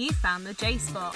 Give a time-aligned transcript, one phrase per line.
[0.00, 1.14] you found the J Spot.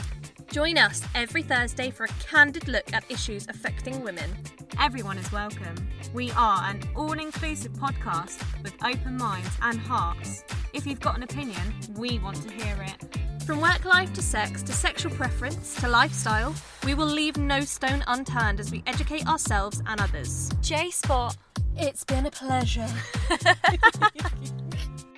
[0.52, 4.30] Join us every Thursday for a candid look at issues affecting women.
[4.78, 5.74] Everyone is welcome.
[6.12, 10.44] We are an all inclusive podcast with open minds and hearts.
[10.74, 11.62] If you've got an opinion,
[11.96, 13.42] we want to hear it.
[13.44, 18.04] From work life to sex to sexual preference to lifestyle, we will leave no stone
[18.06, 20.50] unturned as we educate ourselves and others.
[20.60, 21.34] J Spot.
[21.76, 22.88] It's been a pleasure.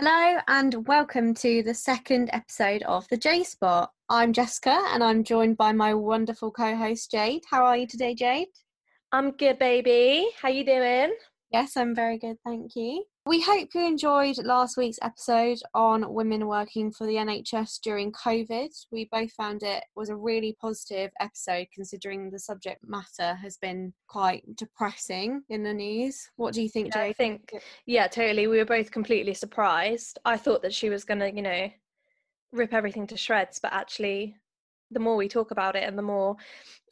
[0.00, 3.90] Hello and welcome to the second episode of the J Spot.
[4.08, 7.42] I'm Jessica and I'm joined by my wonderful co-host Jade.
[7.50, 8.46] How are you today, Jade?
[9.10, 10.28] I'm good, baby.
[10.40, 11.14] How you doing?
[11.50, 13.04] Yes, I'm very good, thank you.
[13.24, 18.68] We hope you enjoyed last week's episode on women working for the NHS during COVID.
[18.92, 23.94] We both found it was a really positive episode considering the subject matter has been
[24.08, 26.30] quite depressing in the news.
[26.36, 27.10] What do you think, Yeah, Jade?
[27.10, 27.52] I think,
[27.86, 28.46] yeah, totally.
[28.46, 30.18] We were both completely surprised.
[30.26, 31.70] I thought that she was going to, you know,
[32.52, 34.36] rip everything to shreds, but actually,
[34.90, 36.36] the more we talk about it and the more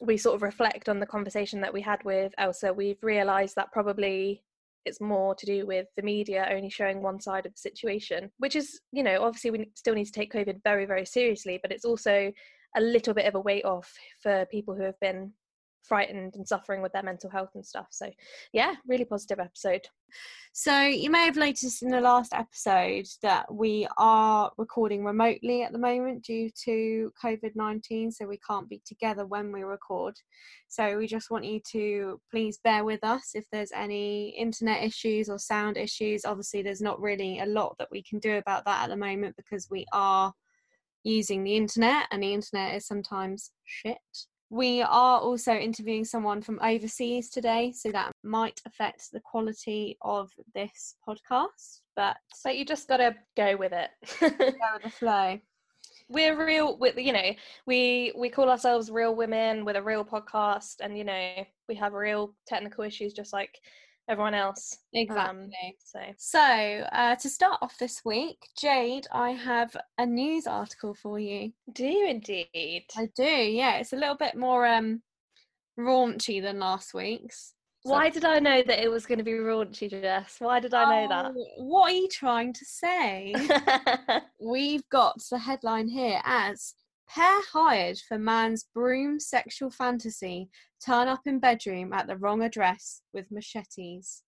[0.01, 3.71] we sort of reflect on the conversation that we had with Elsa, we've realised that
[3.71, 4.43] probably
[4.87, 8.55] it's more to do with the media only showing one side of the situation, which
[8.55, 11.85] is, you know, obviously we still need to take COVID very, very seriously, but it's
[11.85, 12.31] also
[12.75, 15.31] a little bit of a weight off for people who have been
[15.87, 17.87] frightened and suffering with their mental health and stuff.
[17.91, 18.09] So,
[18.53, 19.81] yeah, really positive episode.
[20.53, 25.71] So, you may have noticed in the last episode that we are recording remotely at
[25.71, 30.15] the moment due to COVID 19, so we can't be together when we record.
[30.67, 35.29] So, we just want you to please bear with us if there's any internet issues
[35.29, 36.25] or sound issues.
[36.25, 39.35] Obviously, there's not really a lot that we can do about that at the moment
[39.35, 40.33] because we are
[41.03, 43.97] using the internet, and the internet is sometimes shit.
[44.49, 50.31] We are also interviewing someone from overseas today, so that might affect the quality of
[50.55, 53.89] this podcast, but But you just got to go with it.
[54.21, 55.39] go with the flow.
[56.09, 57.31] we're real with you know
[57.65, 61.91] we we call ourselves real women with a real podcast and you know we have
[61.93, 63.59] real technical issues just like
[64.07, 65.43] everyone else Exactly.
[65.45, 65.49] Um,
[65.83, 71.19] so So, uh, to start off this week, Jade, I have a news article for
[71.19, 71.51] you.
[71.73, 73.77] do you indeed I do, yeah.
[73.77, 75.01] It's a little bit more um
[75.79, 77.53] raunchy than last week's.
[77.85, 80.73] So- why did i know that it was going to be raunchy jess why did
[80.73, 83.33] i know Oh, What are you trying to say?
[84.41, 86.73] We've got the headline here as
[87.09, 90.49] Pair hired for man's broom sexual fantasy
[90.85, 94.23] turn up in bedroom at the wrong address with machetes.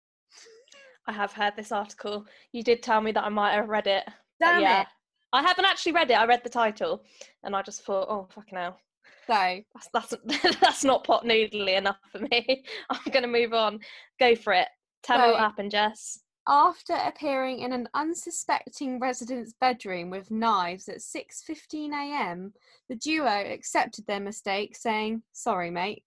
[1.07, 4.03] i have heard this article you did tell me that i might have read it
[4.39, 4.87] Damn yeah it.
[5.33, 7.03] i haven't actually read it i read the title
[7.43, 8.79] and i just thought oh fucking hell
[9.27, 9.61] So,
[9.93, 12.63] that's that's that's not pot noodly enough for me.
[12.89, 13.79] I'm gonna move on.
[14.19, 14.67] Go for it.
[15.03, 16.19] Tell me what happened, Jess.
[16.47, 22.53] After appearing in an unsuspecting resident's bedroom with knives at 6:15 a.m.,
[22.87, 26.03] the duo accepted their mistake, saying, "Sorry, mate."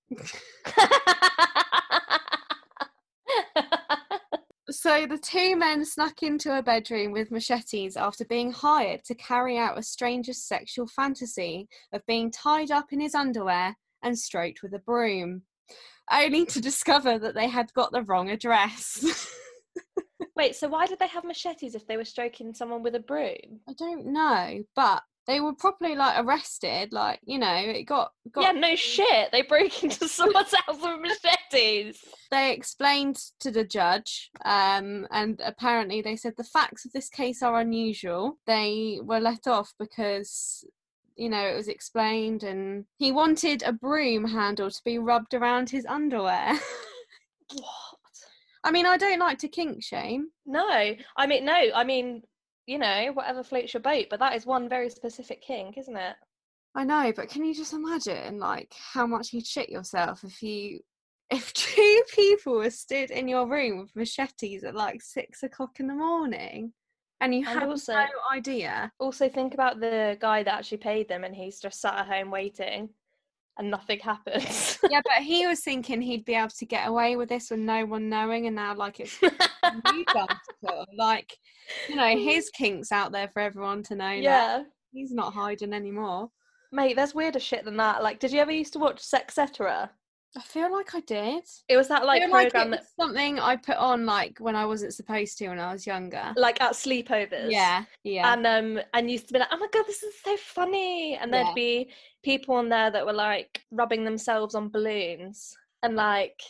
[4.82, 9.56] So the two men snuck into a bedroom with machetes after being hired to carry
[9.56, 14.74] out a stranger's sexual fantasy of being tied up in his underwear and stroked with
[14.74, 15.42] a broom,
[16.10, 19.30] only to discover that they had got the wrong address.
[20.42, 23.60] Wait, so why did they have machetes if they were stroking someone with a broom?
[23.68, 26.92] I don't know, but they were properly like arrested.
[26.92, 28.42] Like you know, it got got.
[28.42, 29.30] Yeah, no shit.
[29.30, 32.02] They broke into someone's house with machetes.
[32.32, 37.40] They explained to the judge, um, and apparently they said the facts of this case
[37.40, 38.38] are unusual.
[38.48, 40.64] They were let off because
[41.14, 45.70] you know it was explained, and he wanted a broom handle to be rubbed around
[45.70, 46.58] his underwear.
[48.64, 50.28] I mean, I don't like to kink shame.
[50.46, 50.68] No,
[51.16, 51.58] I mean no.
[51.74, 52.22] I mean,
[52.66, 54.06] you know, whatever floats your boat.
[54.10, 56.16] But that is one very specific kink, isn't it?
[56.74, 60.80] I know, but can you just imagine like how much you'd shit yourself if you
[61.30, 65.86] if two people were stood in your room with machetes at like six o'clock in
[65.86, 66.72] the morning
[67.20, 68.90] and you And had also- no idea?
[68.98, 72.30] Also, think about the guy that actually paid them, and he's just sat at home
[72.30, 72.88] waiting,
[73.58, 74.78] and nothing happens.
[74.90, 77.84] yeah, but he was thinking he'd be able to get away with this with no
[77.84, 80.86] one knowing, and now like it's you done to him.
[80.96, 81.36] like
[81.88, 84.04] you know his kinks out there for everyone to know.
[84.04, 84.12] now.
[84.12, 84.62] yeah.
[84.92, 86.30] he's not hiding anymore.
[86.74, 88.02] Mate, there's weirder shit than that.
[88.02, 89.90] Like, did you ever used to watch Sexcetera?
[90.36, 91.44] I feel like I did.
[91.68, 94.56] It was that like like program it that, was something I put on like when
[94.56, 96.32] I wasn't supposed to when I was younger.
[96.36, 97.50] like at sleepovers.
[97.50, 98.32] Yeah, yeah.
[98.32, 101.16] And um, and used to be like, oh my god, this is so funny.
[101.16, 101.90] And there'd be
[102.22, 106.40] people on there that were like rubbing themselves on balloons, and like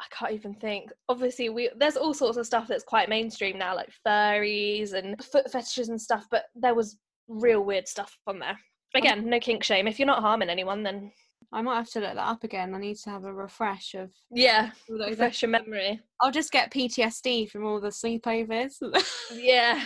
[0.00, 0.90] I can't even think.
[1.10, 5.50] Obviously, we there's all sorts of stuff that's quite mainstream now, like furries and foot
[5.52, 6.26] fetishes and stuff.
[6.30, 6.96] But there was
[7.28, 8.58] real weird stuff on there.
[8.94, 9.86] Again, no kink shame.
[9.86, 11.12] If you're not harming anyone, then
[11.52, 12.74] I might have to look that up again.
[12.74, 16.00] I need to have a refresh of yeah, refresh your memory.
[16.20, 18.74] I'll just get PTSD from all the sleepovers.
[19.34, 19.84] Yeah.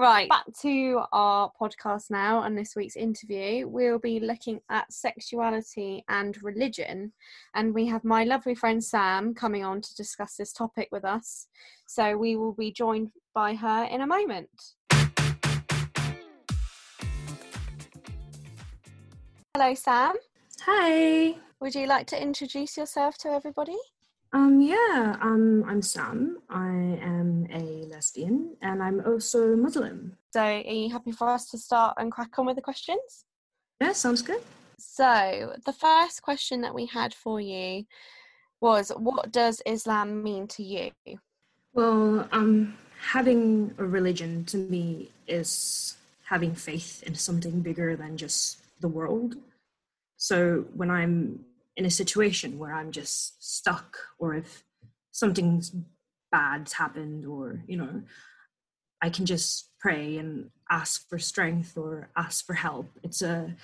[0.00, 3.66] right, back to our podcast now and this week's interview.
[3.66, 7.12] We'll be looking at sexuality and religion,
[7.54, 11.48] and we have my lovely friend Sam coming on to discuss this topic with us.
[11.86, 14.50] So we will be joined by her in a moment.
[19.54, 20.14] Hello, Sam.
[20.70, 21.34] Hi.
[21.60, 23.78] Would you like to introduce yourself to everybody?
[24.34, 26.42] Um yeah, um I'm Sam.
[26.50, 26.68] I
[27.00, 30.18] am a lesbian and I'm also Muslim.
[30.34, 33.24] So, are you happy for us to start and crack on with the questions?
[33.80, 34.42] Yeah, sounds good.
[34.78, 37.86] So, the first question that we had for you
[38.60, 40.90] was What does Islam mean to you?
[41.72, 48.58] Well, um having a religion to me is having faith in something bigger than just
[48.80, 49.36] the world.
[50.18, 51.40] So when I'm
[51.76, 54.64] in a situation where I'm just stuck or if
[55.12, 55.74] something's
[56.30, 58.02] bad's happened or, you know,
[59.00, 62.90] I can just pray and ask for strength or ask for help.
[63.02, 63.54] It's a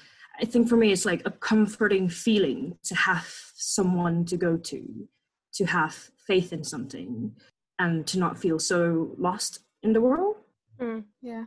[0.40, 5.08] I think for me it's like a comforting feeling to have someone to go to,
[5.54, 5.94] to have
[6.26, 7.36] faith in something
[7.78, 10.36] and to not feel so lost in the world.
[10.80, 11.04] Mm.
[11.22, 11.44] Yeah.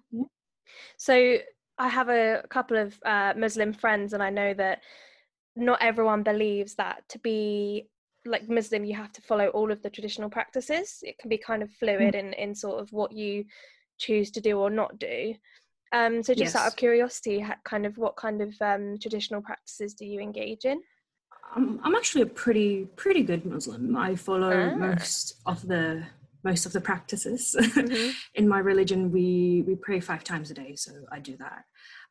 [0.98, 1.38] So
[1.78, 4.82] I have a couple of uh, Muslim friends, and I know that
[5.56, 7.88] not everyone believes that to be
[8.26, 11.00] like Muslim, you have to follow all of the traditional practices.
[11.04, 13.46] It can be kind of fluid in in sort of what you
[13.98, 15.34] choose to do or not do.
[15.94, 20.06] Um, so just out of curiosity, kind of what kind of um, traditional practices do
[20.06, 20.82] you engage in?
[21.56, 23.96] I'm, I'm actually a pretty pretty good Muslim.
[23.96, 24.76] I follow Ah.
[24.76, 26.04] most of the
[26.44, 27.56] most of the practices.
[27.58, 28.14] Mhm.
[28.36, 31.64] in my religion, we we pray five times a day, so I do that.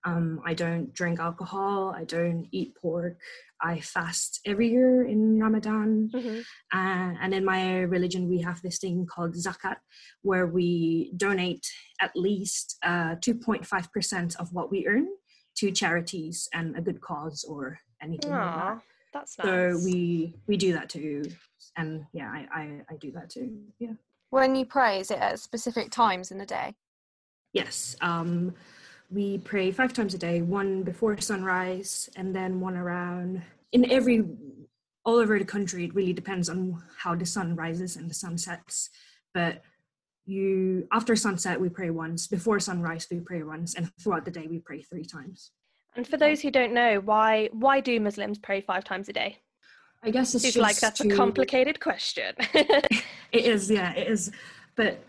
[0.04, 1.92] Um, I don't drink alcohol.
[1.96, 3.18] I don't eat pork.
[3.60, 6.10] I fast every year in Ramadan.
[6.14, 6.40] Mhm.
[6.72, 9.78] Uh, and in my religion, we have this thing called zakat,
[10.22, 11.66] where we donate
[12.00, 15.08] at least uh, 2.5% of what we earn
[15.58, 18.82] to charities and a good cause or anything like that.
[19.14, 19.46] That's nice.
[19.46, 21.22] So we we do that too,
[21.76, 23.46] and yeah, I I, I do that too.
[23.78, 23.94] Yeah.
[24.30, 26.74] When you pray, is it at specific times in the day?
[27.52, 27.96] Yes.
[28.00, 28.54] Um,
[29.10, 30.42] we pray five times a day.
[30.42, 33.42] One before sunrise, and then one around.
[33.72, 34.24] In every
[35.04, 38.36] all over the country, it really depends on how the sun rises and the sun
[38.36, 38.90] sets.
[39.32, 39.62] But
[40.26, 42.26] you after sunset we pray once.
[42.26, 45.52] Before sunrise we pray once, and throughout the day we pray three times.
[45.94, 49.38] and for those who don't know, why why do Muslims pray five times a day?
[50.06, 52.34] I guess it's Seems just like that's a complicated question.
[53.32, 54.30] It is, yeah, it is.
[54.76, 55.02] But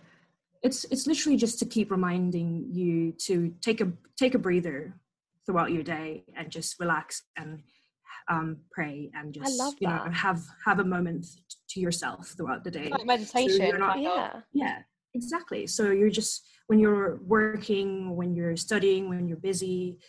[0.63, 4.95] it's it's literally just to keep reminding you to take a take a breather
[5.45, 7.61] throughout your day and just relax and
[8.27, 11.27] um, pray and just love you know have have a moment
[11.69, 12.89] to yourself throughout the day.
[12.89, 13.67] Like meditation.
[13.67, 14.41] you're not- yeah.
[14.51, 14.79] Yeah,
[15.13, 15.67] exactly.
[15.67, 19.99] So you're just when you're working, when you're studying, when you're busy,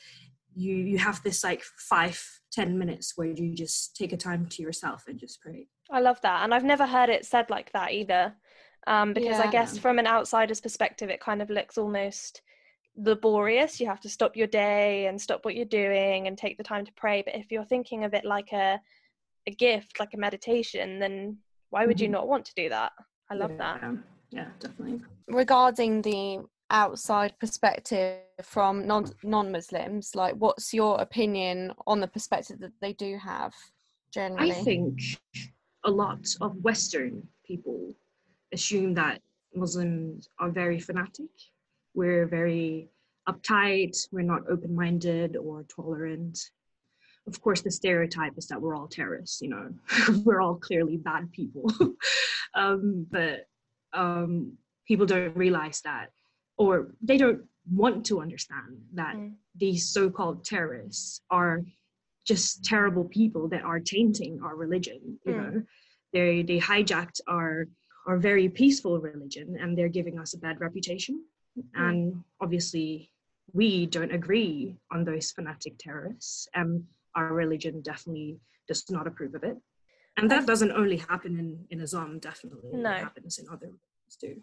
[0.59, 2.21] you you have this like five
[2.51, 5.69] ten minutes where you just take a time to yourself and just pray.
[5.91, 6.43] I love that.
[6.43, 8.35] And I've never heard it said like that either.
[8.87, 12.43] Um, because I guess from an outsider's perspective, it kind of looks almost
[12.97, 13.81] laborious.
[13.81, 16.85] You have to stop your day and stop what you're doing and take the time
[16.87, 17.23] to pray.
[17.23, 18.81] But if you're thinking of it like a,
[19.47, 21.39] a gift, like a meditation, then
[21.71, 22.13] why would you Mhm.
[22.13, 22.93] not want to do that?
[23.31, 23.81] I love that.
[23.83, 23.95] Yeah,
[24.31, 25.03] yeah, definitely.
[25.29, 32.59] Regarding the outside perspective from non non Muslims, like what's your opinion on the perspective
[32.61, 33.55] that they do have
[34.13, 34.53] generally?
[34.53, 35.01] I think
[35.85, 37.95] a lot of Western people
[38.53, 39.21] assume that
[39.55, 41.31] Muslims are very fanatic.
[41.95, 42.91] We're very
[43.29, 46.39] uptight, we're not open minded or tolerant.
[47.27, 49.71] Of course, the stereotype is that we're all terrorists, you know,
[50.25, 51.71] we're all clearly bad people.
[52.55, 53.47] um, but
[53.93, 54.53] um,
[54.87, 56.11] people don't realize that,
[56.59, 57.43] or they don't
[57.83, 59.35] want to understand that Mm.
[59.55, 61.57] these so called terrorists are
[62.31, 65.39] just terrible people that are tainting our religion you Mm.
[65.39, 65.53] know
[66.13, 67.67] they they hijacked our
[68.07, 71.15] our very peaceful religion and they're giving us a bad reputation
[71.75, 73.11] and obviously
[73.61, 76.71] we don't agree on those fanatic terrorists and
[77.15, 78.31] our religion definitely
[78.71, 79.59] does not approve of it
[80.17, 82.93] and that doesn't only happen in in islam definitely No.
[82.93, 84.37] it happens in other religions too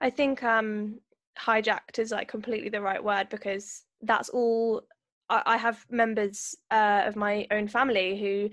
[0.00, 1.00] I think um,
[1.38, 4.82] hijacked is like completely the right word because that's all.
[5.30, 8.50] I, I have members uh, of my own family who,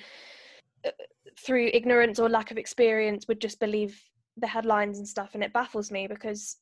[0.87, 0.91] uh,
[1.39, 4.01] through ignorance or lack of experience, would just believe
[4.37, 6.57] the headlines and stuff, and it baffles me because,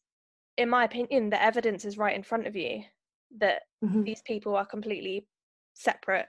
[0.58, 2.84] in my opinion, the evidence is right in front of you.
[3.40, 4.06] that Mhm.
[4.06, 5.26] these people are completely
[5.74, 6.28] separate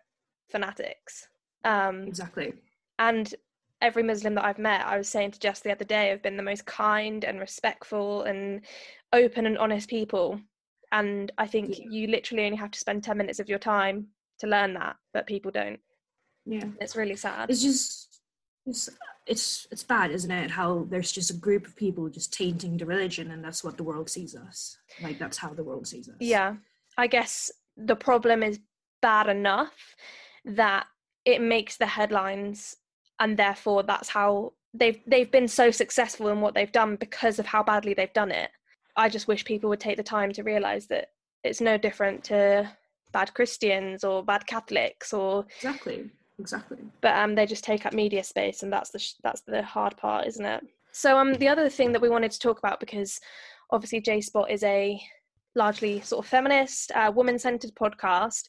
[0.48, 1.28] fanatics.
[1.62, 2.54] Um, Exactly.
[2.98, 3.34] and
[3.84, 6.38] every Muslim that I've met, I was saying to Jess the other day, have been
[6.38, 8.62] the most kind and respectful and
[9.12, 10.40] open and honest people.
[10.90, 11.84] And I think Yeah.
[11.90, 15.26] you literally only have to spend 10 minutes of your time to learn that, but
[15.26, 15.80] people don't.
[16.46, 16.70] Yeah.
[16.80, 17.50] It's really sad.
[17.50, 18.20] It's just
[18.66, 18.88] it's
[19.26, 20.50] it's it's bad, isn't it?
[20.50, 23.82] How there's just a group of people just tainting the religion, and that's what the
[23.82, 24.78] world sees us.
[25.02, 26.16] Like that's how the world sees us.
[26.20, 26.56] Yeah.
[26.96, 28.58] I guess the problem is
[29.02, 29.74] bad enough
[30.44, 30.86] that
[31.24, 32.76] it makes the headlines
[33.20, 37.46] and therefore that's how they've they've been so successful in what they've done because of
[37.46, 38.50] how badly they've done it.
[38.96, 41.08] I just wish people would take the time to realize that
[41.42, 42.70] it's no different to
[43.12, 46.10] bad Christians or bad Catholics or Exactly.
[46.40, 46.78] Exactly.
[47.00, 49.96] but um, they just take up media space, and that's the sh- that's the hard
[49.96, 50.64] part, isn't it?
[50.90, 53.20] So um, the other thing that we wanted to talk about because
[53.70, 55.00] obviously J Spot is a
[55.54, 58.48] largely sort of feminist, uh, woman-centered podcast.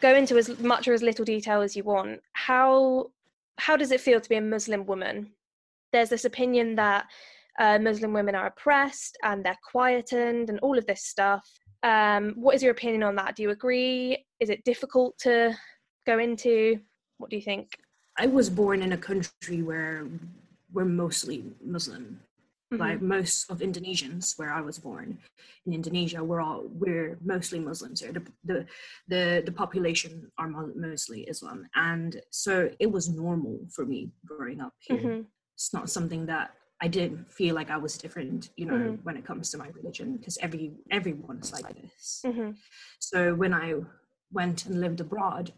[0.00, 2.20] Go into as much or as little detail as you want.
[2.34, 3.10] How
[3.58, 5.32] how does it feel to be a Muslim woman?
[5.92, 7.06] There's this opinion that
[7.58, 11.46] uh, Muslim women are oppressed and they're quietened and all of this stuff.
[11.82, 13.36] Um, what is your opinion on that?
[13.36, 14.24] Do you agree?
[14.40, 15.54] Is it difficult to
[16.06, 16.80] go into?
[17.18, 17.68] What do you think?
[18.16, 20.06] I was born in a country where
[20.72, 22.20] we're mostly Muslim.
[22.72, 22.78] Mhm.
[22.78, 25.18] Like most of Indonesians, where I was born
[25.66, 28.12] in Indonesia, we're all we're mostly Muslims here.
[28.12, 28.66] The the
[29.08, 34.72] the, the population are mostly Islam, and so it was normal for me growing up
[34.80, 34.98] here.
[34.98, 35.26] Mhm.
[35.54, 39.04] It's not something that I didn't feel like I was different, you know, Mhm.
[39.04, 42.22] when it comes to my religion, because every everyone's like this.
[42.24, 42.56] Mhm.
[42.98, 43.74] So when I
[44.32, 45.52] went and lived abroad,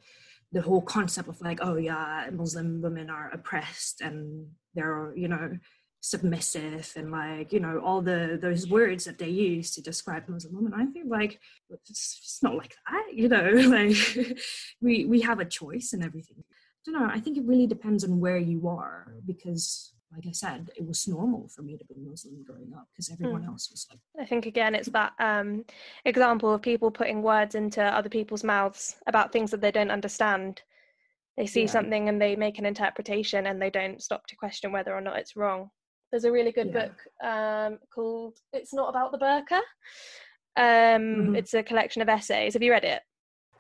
[0.52, 5.58] the whole concept of like, oh yeah, Muslim women are oppressed and they're, you know,
[6.00, 10.54] submissive and like, you know, all the those words that they use to describe Muslim
[10.54, 13.96] women, I think like it's, it's not like that, you know, like
[14.80, 16.36] we we have a choice and everything.
[16.88, 17.08] I don't know.
[17.12, 21.08] I think it really depends on where you are because like I said, it was
[21.08, 24.46] normal for me to be Muslim growing up because everyone else was like I think
[24.46, 25.64] again it's that um,
[26.04, 30.62] example of people putting words into other people's mouths about things that they don't understand.
[31.36, 31.66] They see Yeah.
[31.66, 35.18] something and they make an interpretation and they don't stop to question whether or not
[35.18, 35.70] it's wrong.
[36.16, 36.86] There's a really good Yeah.
[36.86, 39.60] book um, called "It's Not About the Burqa."
[40.56, 41.02] Um,
[41.34, 41.36] Mhm.
[41.36, 42.54] It's a collection of essays.
[42.54, 43.02] Have you read it?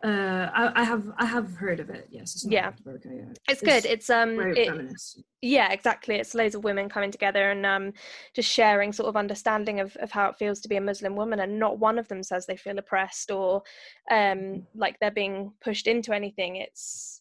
[0.02, 2.06] Uh, I, I have I have heard of it.
[2.08, 2.72] Yes, it's Yeah.
[2.82, 3.34] Burqa, yeah.
[3.46, 3.84] It's good.
[3.84, 5.22] It's um, very it- feminist.
[5.42, 7.92] yeah exactly it's loads of women coming together and um,
[8.34, 11.40] just sharing sort of understanding of, of how it feels to be a muslim woman
[11.40, 13.62] and not one of them says they feel oppressed or
[14.10, 17.20] um, like they're being pushed into anything it's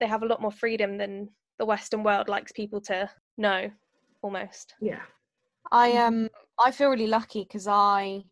[0.00, 3.68] they have a lot more freedom than the western world likes people to know
[4.22, 5.02] almost Yeah.
[5.70, 8.24] I um I feel really lucky because I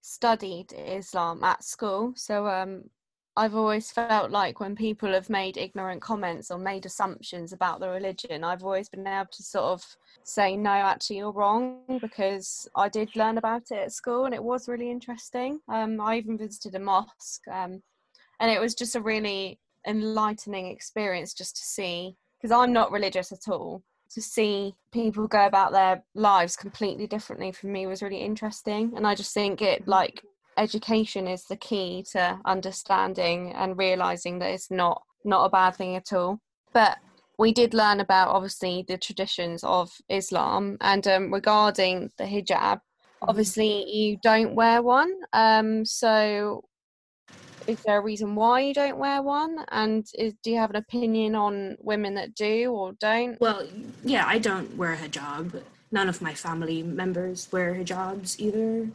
[0.00, 2.84] studied Islam at school, so um
[3.34, 7.88] I've always felt like when people have made ignorant comments or made assumptions about the
[7.88, 9.82] religion, I've always been able to sort of
[10.22, 14.44] say no, actually you're wrong because I did learn about it at school and it
[14.44, 15.60] was really interesting.
[15.68, 17.82] Um, I even visited a mosque, um,
[18.38, 23.32] and it was just a really enlightening experience just to see because I'm not religious
[23.32, 23.82] at all
[24.14, 28.92] to see people go about their lives completely differently for me was really interesting.
[28.96, 30.22] And i just think it like
[30.56, 35.96] education is the key to understanding and realizing that it's not not a bad thing
[35.96, 36.40] at all.
[36.72, 36.98] But
[37.38, 42.80] we did learn about obviously the traditions of islam and um, regarding the hijab.
[43.22, 46.64] Obviously you don't wear one um so
[47.66, 50.76] is there a reason why you don't wear one and is, do you have an
[50.76, 53.66] opinion on women that do or don't Well,
[54.04, 55.62] yeah, I don't wear a hijab.
[55.90, 58.88] None of my family members wear hijabs either,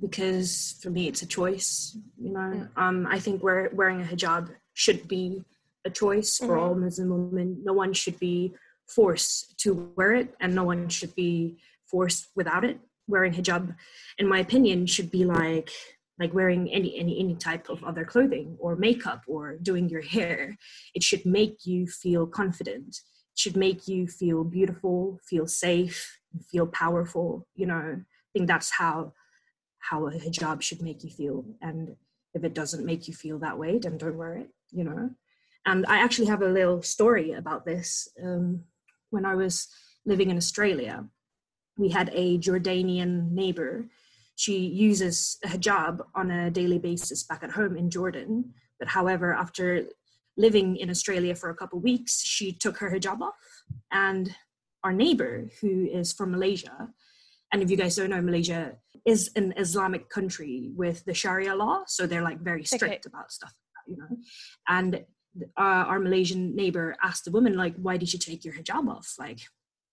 [0.00, 1.96] because for me it's a choice.
[2.18, 5.44] You know, um, I think wear, wearing a hijab should be
[5.84, 7.60] a choice for all Muslim women.
[7.62, 8.54] No one should be
[8.86, 12.78] forced to wear it, and no one should be forced without it.
[13.06, 13.76] Wearing hijab,
[14.18, 15.70] in my opinion, should be like
[16.18, 20.56] like wearing any any any type of other clothing or makeup or doing your hair.
[20.94, 22.88] It should make you feel confident.
[22.88, 26.18] It should make you feel beautiful, feel safe,
[26.50, 27.46] feel powerful.
[27.54, 29.12] You know, I think that's how
[29.78, 31.44] how a hijab should make you feel.
[31.60, 31.96] And
[32.32, 34.50] if it doesn't make you feel that way, then don't wear it.
[34.70, 35.10] You know.
[35.66, 38.08] And I actually have a little story about this.
[38.22, 38.64] Um,
[39.10, 39.68] when I was
[40.04, 41.06] living in Australia,
[41.78, 43.86] we had a Jordanian neighbor.
[44.36, 48.52] She uses a hijab on a daily basis back at home in Jordan.
[48.78, 49.86] But however, after
[50.36, 53.34] living in Australia for a couple of weeks, she took her hijab off.
[53.92, 54.34] And
[54.82, 56.88] our neighbor, who is from Malaysia,
[57.52, 58.76] and if you guys don't know, Malaysia
[59.06, 63.12] is an Islamic country with the Sharia law, so they're like very strict okay.
[63.12, 63.54] about stuff,
[63.86, 64.16] you know.
[64.66, 65.04] And
[65.56, 69.14] uh, our Malaysian neighbor asked the woman like, "Why did you take your hijab off?
[69.18, 69.40] Like,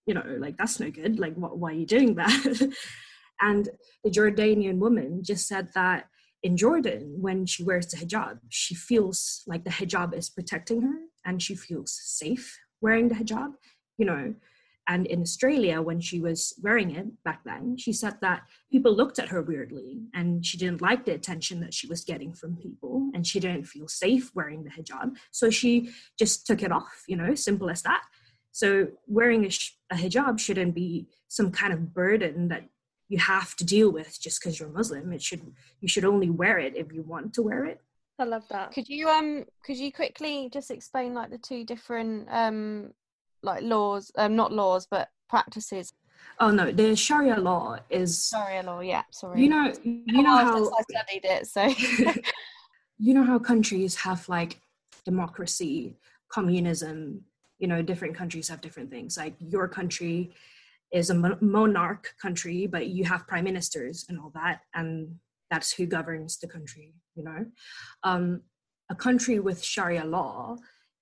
[0.08, 1.20] you know, like that's no good.
[1.20, 2.74] Like, wh- why are you doing that?"
[3.42, 3.70] and
[4.04, 6.08] the Jordanian woman just said that
[6.44, 10.96] in Jordan, when she wears the hijab, she feels like the hijab is protecting her,
[11.26, 13.54] and she feels safe wearing the hijab.
[13.98, 14.34] You know,
[14.88, 19.20] and in Australia, when she was wearing it back then, she said that people looked
[19.20, 23.10] at her weirdly and she didn't like the attention that she was getting from people
[23.14, 25.16] and she didn't feel safe wearing the hijab.
[25.32, 28.02] So she just took it off, you know, simple as that.
[28.52, 32.64] So wearing a, sh- a hijab shouldn't be some kind of burden that
[33.12, 35.12] you have to deal with just because you're Muslim.
[35.12, 35.42] It should
[35.82, 37.82] you should only wear it if you want to wear it.
[38.18, 38.72] I love that.
[38.72, 42.94] Could you um could you quickly just explain like the two different um
[43.44, 45.92] like laws, um, not laws, but practices.
[46.40, 48.80] Oh no, the Sharia law is Sharia law.
[48.80, 49.42] Yeah, sorry.
[49.42, 51.48] You know, you know how I studied it.
[51.48, 51.64] So
[52.98, 54.62] you know how countries have like
[55.04, 55.98] democracy,
[56.30, 57.26] communism.
[57.60, 59.18] You know, different countries have different things.
[59.18, 60.32] Like your country
[60.92, 65.16] is a monarch country, but you have prime ministers and all that, and
[65.50, 66.94] that's who governs the country.
[67.16, 67.46] You know,
[68.04, 68.42] um,
[68.90, 70.58] a country with Sharia law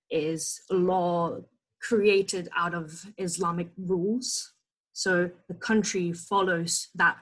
[0.10, 1.40] is law
[1.82, 4.54] created out of Islamic rules.
[4.94, 7.18] So the country follows that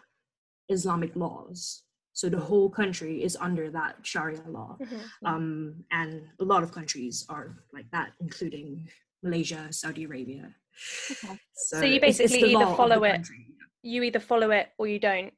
[0.70, 1.84] Islamic laws.
[2.14, 4.78] So the whole country is under that Sharia law.
[4.82, 5.26] Mm-hmm.
[5.26, 8.90] Um, and a lot of countries are like that, including
[9.22, 10.56] Malaysia, Saudi Arabia.
[11.12, 11.40] Okay.
[11.56, 13.28] So, so, you basically it's, it's either follow it,
[13.82, 15.34] you either follow it or you don't.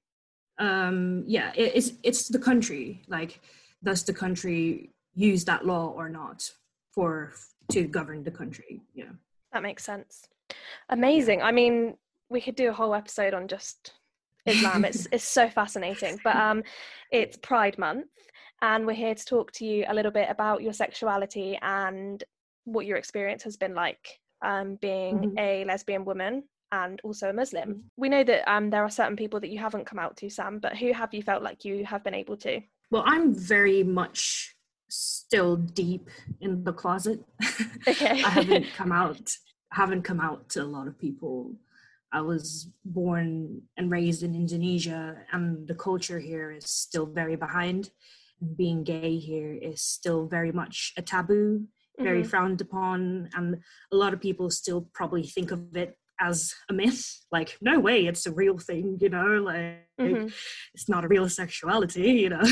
[0.59, 3.03] Um, yeah, it, it's it's the country.
[3.07, 3.39] Like,
[3.83, 6.49] does the country use that law or not
[6.93, 7.33] for
[7.71, 8.81] to govern the country.
[8.93, 9.11] Yeah.
[9.53, 10.27] That makes sense.
[10.89, 11.41] Amazing.
[11.41, 11.95] I mean,
[12.29, 13.93] we could do a whole episode on just
[14.45, 14.85] Islam.
[14.85, 16.19] it's it's so fascinating.
[16.23, 16.63] But um
[17.11, 18.07] it's Pride Month
[18.61, 22.23] and we're here to talk to you a little bit about your sexuality and
[22.65, 25.39] what your experience has been like um being mm-hmm.
[25.39, 27.69] a lesbian woman and also a Muslim.
[27.69, 27.79] Mm-hmm.
[27.97, 30.59] We know that um there are certain people that you haven't come out to, Sam,
[30.59, 32.61] but who have you felt like you have been able to?
[32.91, 34.55] Well, I'm very much
[34.89, 36.09] still deep
[36.41, 37.19] in the closet.
[37.87, 38.23] Okay.
[38.23, 39.31] I haven't come out
[39.71, 41.55] haven't come out to a lot of people.
[42.11, 47.91] I was born and raised in Indonesia and the culture here is still very behind.
[48.55, 51.67] Being gay here is still very much a taboo,
[51.99, 52.29] very mm-hmm.
[52.29, 53.57] frowned upon and
[53.91, 58.05] a lot of people still probably think of it as a myth like no way
[58.05, 60.27] it's a real thing you know like mm-hmm.
[60.73, 62.43] it's not a real sexuality you know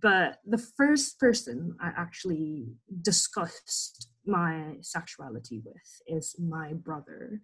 [0.00, 2.66] But the first person I actually
[3.02, 7.40] discussed my sexuality with is my brother.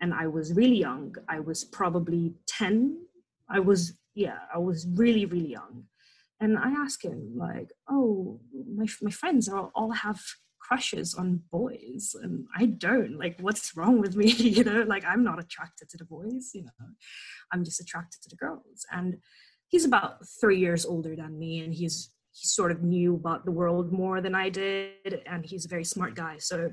[0.00, 1.14] And I was really young.
[1.28, 2.98] I was probably 10.
[3.48, 5.84] I was, yeah, I was really, really young.
[6.44, 8.40] And I asked him, like, oh,
[8.76, 10.20] my, my friends all, all have
[10.58, 13.18] crushes on boys and I don't.
[13.18, 14.26] Like, what's wrong with me?
[14.32, 16.86] you know, like, I'm not attracted to the boys, you know,
[17.52, 18.84] I'm just attracted to the girls.
[18.92, 19.18] And
[19.68, 23.52] he's about three years older than me and he's he sort of knew about the
[23.52, 26.38] world more than I did, and he's a very smart guy.
[26.38, 26.72] So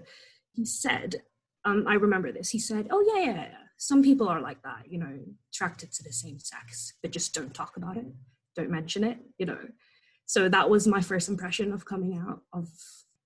[0.53, 1.21] he said,
[1.65, 2.49] um, I remember this.
[2.49, 3.57] He said, "Oh yeah, yeah, yeah.
[3.77, 5.19] Some people are like that, you know,
[5.53, 8.07] attracted to the same sex, but just don't talk about it,
[8.55, 9.59] don't mention it, you know."
[10.25, 12.41] So that was my first impression of coming out.
[12.53, 12.69] Of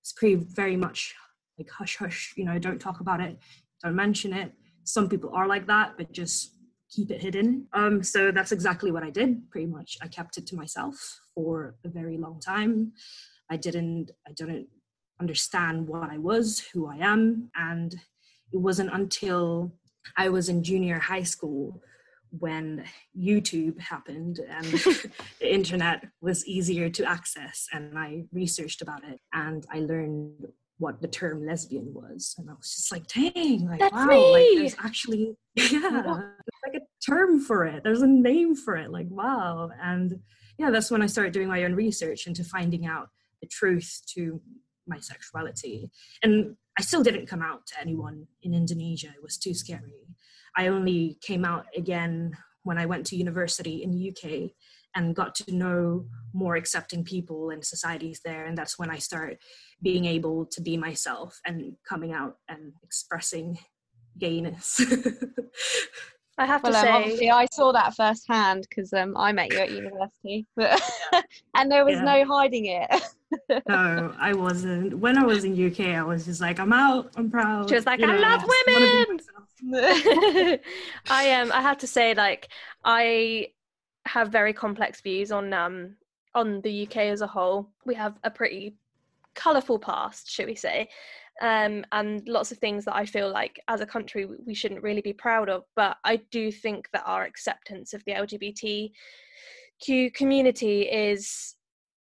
[0.02, 1.14] it's pretty very much
[1.58, 3.38] like hush hush, you know, don't talk about it,
[3.82, 4.52] don't mention it.
[4.84, 6.54] Some people are like that, but just
[6.90, 7.66] keep it hidden.
[7.72, 9.50] Um, so that's exactly what I did.
[9.50, 12.92] Pretty much, I kept it to myself for a very long time.
[13.50, 14.68] I didn't, I didn't
[15.20, 17.94] understand what I was, who I am, and
[18.52, 19.72] it wasn't until
[20.16, 21.80] I was in junior high school
[22.38, 22.84] when
[23.18, 29.66] YouTube happened and the internet was easier to access, and I researched about it and
[29.72, 30.46] I learned
[30.78, 34.32] what the term lesbian was and i was just like dang like That's wow me.
[34.32, 36.02] like there's actually yeah
[36.66, 37.84] like a term for it.
[37.84, 39.70] There's a name for it like wow.
[39.82, 40.20] And
[40.58, 43.08] yeah that's when i started doing my own research into finding out
[43.40, 44.40] the truth to
[44.86, 45.90] my sexuality.
[46.22, 49.08] And i still didn't come out to anyone in indonesia.
[49.08, 49.94] It was too scary
[50.56, 54.50] i only came out again when i went to university in uk
[54.94, 59.36] and got to know more accepting people and societies there and that's when i start
[59.82, 63.58] being able to be myself and coming out and expressing
[64.18, 64.80] gayness
[66.38, 69.52] I have well, to um, say, obviously, I saw that firsthand because um, I met
[69.52, 70.80] you at university, but
[71.56, 72.04] and there was yeah.
[72.04, 72.90] no hiding it.
[73.68, 74.98] no, I wasn't.
[74.98, 77.68] When I was in UK, I was just like, I'm out, I'm proud.
[77.68, 79.20] She was like, I know, love women.
[81.10, 82.48] I um, I have to say, like,
[82.84, 83.48] I
[84.06, 85.96] have very complex views on um
[86.34, 87.70] on the UK as a whole.
[87.84, 88.76] We have a pretty
[89.34, 90.88] colourful past, should we say,
[91.42, 95.02] um, and lots of things that I feel like as a country we shouldn't really
[95.02, 95.64] be proud of.
[95.74, 101.55] But I do think that our acceptance of the LGBTQ community is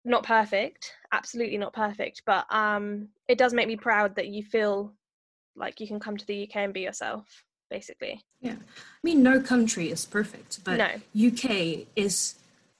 [0.03, 4.93] not perfect, absolutely not perfect, but um, it does make me proud that you feel
[5.55, 8.21] like you can come to the UK and be yourself, basically.
[8.39, 11.27] Yeah, I mean, no country is perfect, but No.
[11.29, 12.35] UK is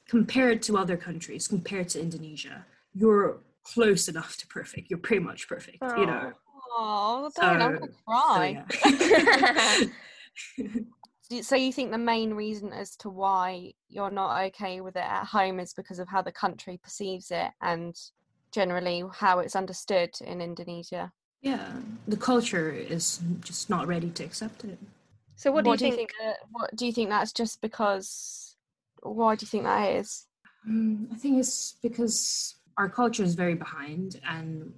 [0.07, 4.89] compared to other countries, compared to Indonesia, you're close enough to perfect.
[4.89, 6.34] You're pretty much perfect, you know.
[6.73, 8.65] Oh, I'm So- gonna So, cry.
[10.57, 10.75] yeah.
[11.32, 15.10] Do- So you think the main reason as to why you're not okay with it
[15.17, 17.96] at home is because of how the country perceives it and
[18.52, 21.13] generally how it's understood in Indonesia?
[21.41, 21.72] yeah,
[22.08, 24.78] the culture is just not ready to accept it.
[25.36, 26.12] so what do you think?
[26.20, 28.58] that, what do you think that's just because
[29.02, 30.28] why do you think that is?
[30.70, 34.74] Mm, I think it's because our culture is very behind, and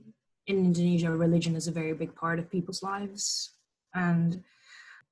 [0.47, 3.51] in Indonesia, religion is a very big part of people's lives.
[3.93, 4.43] And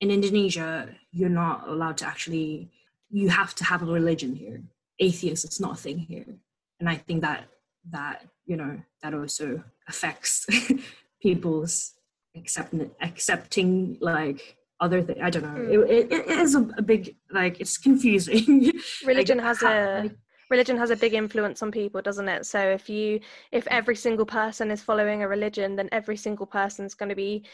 [0.02, 2.70] in Indonesia, you're not allowed to actually,
[3.10, 4.62] you have to have a religion here.
[5.00, 6.26] Atheist is not a thing here.
[6.80, 7.46] And I think that,
[7.92, 10.46] that you know, that also affects
[11.22, 11.94] people's
[12.36, 15.22] accepting, accepting like, other thing.
[15.22, 15.62] I don't know.
[15.62, 15.90] Mm.
[15.90, 18.72] It, it, it is a, a big like it's confusing.
[19.06, 20.16] religion Like, has how- a like,
[20.50, 23.22] religion has a big influence on people doesn't it so if you
[23.54, 27.46] if every single person is following a religion then every single person's going to be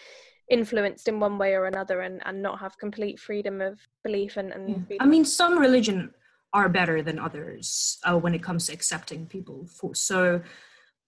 [0.49, 4.51] influenced in one way or another and, and not have complete freedom of belief and,
[4.51, 4.97] and Yeah.
[4.99, 6.13] I mean, some religion
[6.53, 9.67] are better than others uh, when it comes to accepting people.
[9.67, 10.41] For, so,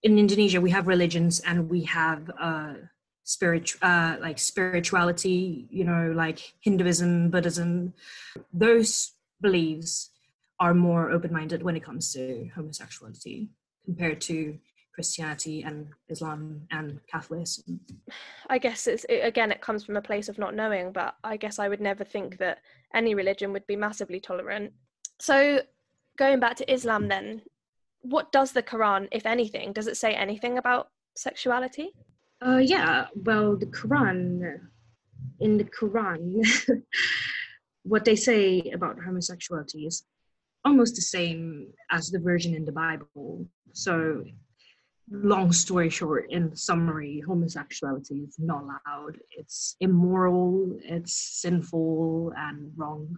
[0.03, 2.73] in Indonesia, we have religions and we have uh,
[3.23, 5.67] spirit, uh, like spirituality.
[5.69, 7.93] You know, like Hinduism, Buddhism.
[8.53, 10.11] Those beliefs
[10.59, 13.49] are more open-minded when it comes to homosexuality
[13.85, 14.57] compared to
[14.99, 17.79] Christianity and Islam and Catholicism.
[18.49, 21.37] I guess it's it, again it comes from a place of not knowing, but I
[21.37, 22.57] guess I would never think that
[22.93, 24.73] any religion would be massively tolerant.
[25.17, 25.61] So
[26.17, 27.43] going back to Islam then,
[28.01, 31.93] what does the Quran, if anything, does it say anything about sexuality?
[32.45, 34.59] Uh, yeah, well, the Quran,
[35.39, 36.43] in the Quran,
[37.83, 40.03] what they say about homosexuality is
[40.65, 43.47] almost the same as the version in the Bible.
[43.71, 44.25] So,
[45.11, 49.17] long story short, in summary, homosexuality is not allowed.
[49.31, 53.15] It's immoral, it's sinful, and wrong.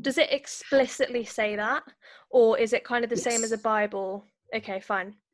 [0.00, 1.82] Does it explicitly say that,
[2.30, 4.26] or is it kind of the same as a Bible?
[4.54, 5.14] Okay, fine.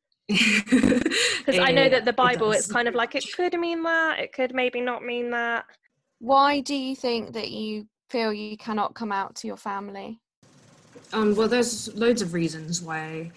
[1.40, 4.20] Because Because I know that the Bible, it's kind of like it could mean that,
[4.20, 5.64] it could maybe not mean that.
[6.18, 10.20] Why do you think that you feel you cannot come out to your family?
[11.12, 13.32] Um, well, there's loads of reasons why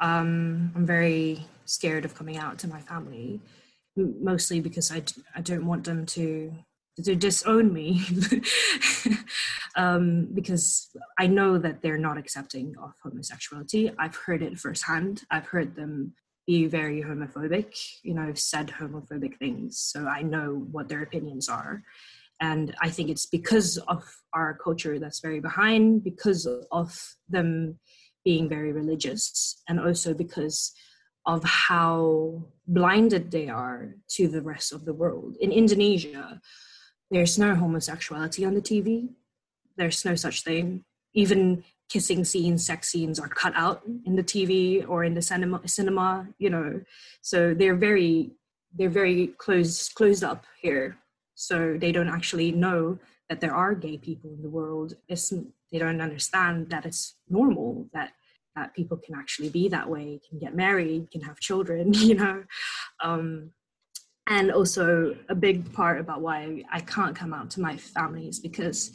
[0.00, 3.40] um, I'm very scared of coming out to my family.
[3.96, 5.02] Mostly because I,
[5.34, 6.52] I don't want them to
[7.04, 8.02] to disown me,
[9.76, 13.92] um, because I know that they're not accepting of homosexuality.
[13.98, 15.22] I've heard it firsthand.
[15.30, 16.14] I've heard them
[16.46, 17.76] be very homophobic.
[18.02, 21.82] You know, said homophobic things, so I know what their opinions are
[22.40, 27.78] and i think it's because of our culture that's very behind because of them
[28.24, 30.72] being very religious and also because
[31.26, 35.36] of how blinded they are to the rest of the world.
[35.40, 36.40] In indonesia
[37.10, 39.10] there's no homosexuality on the tv
[39.76, 40.84] there's no such thing.
[41.14, 45.60] Even kissing scenes sex scenes are cut out in the tv or in the cinema
[45.68, 46.80] cinema you know.
[47.22, 48.32] So they're very
[48.74, 50.98] they're very closed closed up here.
[51.34, 54.94] So they don't actually know that there are gay people in the world.
[55.08, 55.32] It's,
[55.70, 58.12] they don't understand that it's normal that
[58.56, 62.42] that people can actually be that way can get married can have children you know
[63.02, 63.50] um,
[64.28, 68.40] and also a big part about why i can't come out to my family is
[68.40, 68.90] because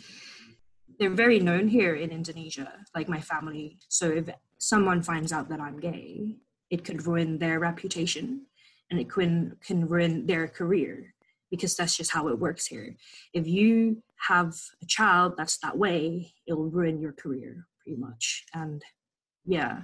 [1.00, 5.62] they're very known here in indonesia like my family so if someone finds out that
[5.62, 6.36] i'm gay
[6.70, 8.46] it could ruin their reputation
[8.90, 11.14] and it can, can ruin their career
[11.52, 12.96] because that's just how it works here.
[13.34, 18.46] If you have a child that's that way, it'll ruin your career pretty much.
[18.54, 18.82] And
[19.46, 19.82] yeah,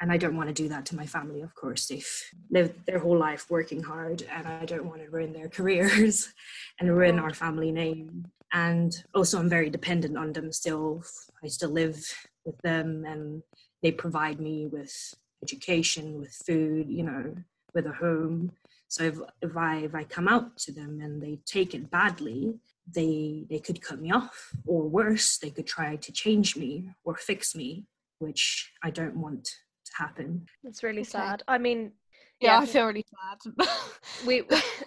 [0.00, 1.86] and I don't want to do that to my family, of course.
[1.86, 2.08] They've
[2.50, 6.32] lived their whole life working hard, and I don't want to ruin their careers
[6.78, 8.26] and ruin our family name.
[8.52, 11.02] And also, I'm very dependent on them still.
[11.42, 12.00] I still live
[12.44, 13.42] with them, and
[13.82, 17.34] they provide me with education, with food, you know,
[17.74, 18.52] with a home.
[18.86, 22.54] So if, if I if I come out to them and they take it badly,
[22.90, 27.16] they they could cut me off, or worse, they could try to change me or
[27.16, 27.84] fix me
[28.18, 30.46] which I don't want to happen.
[30.64, 31.10] It's really Okay.
[31.10, 31.42] sad.
[31.48, 31.92] I mean,
[32.40, 32.60] Yeah, Yeah.
[32.62, 33.38] I feel really sad.
[34.26, 34.42] we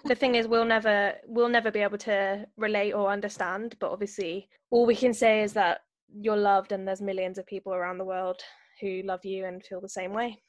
[0.06, 4.48] the thing is we'll never we'll never be able to relate or understand but obviously
[4.72, 5.82] all we can say is that
[6.24, 8.40] you're loved and there's millions of people around the world
[8.82, 10.42] who love you and feel the same way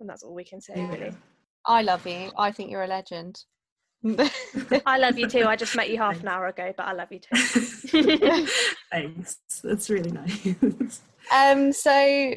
[0.00, 1.12] and that's all we can say really
[1.66, 2.30] I love you.
[2.36, 3.34] I think you're a legend.
[4.86, 7.10] i love you too i just met you half an hour ago but i love
[7.10, 7.34] you too
[8.92, 9.38] Thanks.
[9.62, 11.00] That's really nice.
[11.32, 12.34] Um, so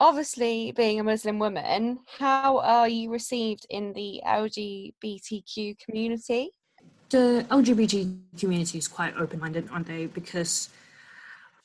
[0.00, 6.50] obviously being a Muslim woman, how are you received in the LGBTQ community?
[7.10, 10.06] the LGBT community is quite open-minded, aren't they?
[10.06, 10.70] Because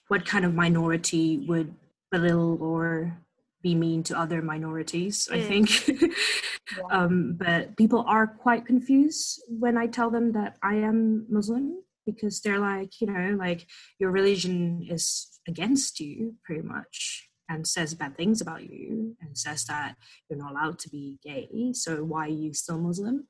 [0.08, 1.74] what kind of minority would
[2.12, 3.16] belittle or
[3.62, 5.30] be mean to other minorities?
[5.32, 5.48] I Mm.
[5.48, 5.68] think.
[6.92, 12.42] um, but people are quite confused when I tell them that I am Muslim because
[12.42, 13.68] they're like, you know, like
[14.00, 17.30] your religion is against you, pretty much.
[17.48, 21.48] And says bad things about you, and says that you're not allowed to be gay.
[21.74, 23.28] So why are you still Muslim?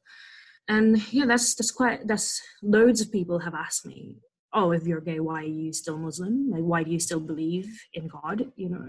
[0.68, 4.16] and yeah that's that's quite that's loads of people have asked me
[4.54, 7.68] oh if you're gay why are you still muslim like why do you still believe
[7.94, 8.88] in god you know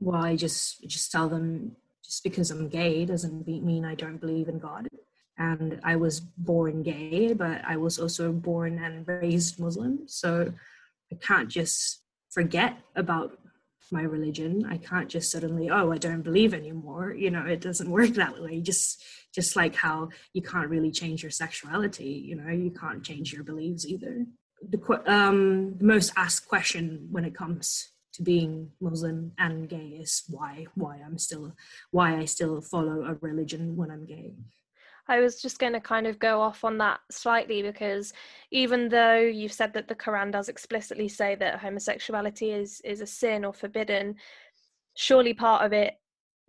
[0.00, 4.48] well i just just tell them just because i'm gay doesn't mean i don't believe
[4.48, 4.88] in god
[5.40, 10.00] and i was born gay but i was also born and raised muslim.
[10.06, 10.52] So
[11.12, 13.36] i can't just forget about
[13.92, 14.64] my religion.
[14.70, 17.12] I can't just suddenly oh i don't believe anymore.
[17.12, 18.60] You know it doesn't work that way.
[18.60, 19.02] Just
[19.34, 23.42] just like how you can't really change your sexuality you know you can't change your
[23.42, 24.26] beliefs either.
[24.68, 30.24] The um, the most asked question when it comes to being muslim and gay is
[30.28, 31.54] why why i'm still
[31.92, 34.34] why i still follow a religion when i'm gay
[35.10, 38.12] I was just going to kind of go off on that slightly because
[38.52, 43.06] even though you've said that the Quran does explicitly say that homosexuality is is a
[43.06, 44.14] sin or forbidden,
[44.96, 45.94] surely part of it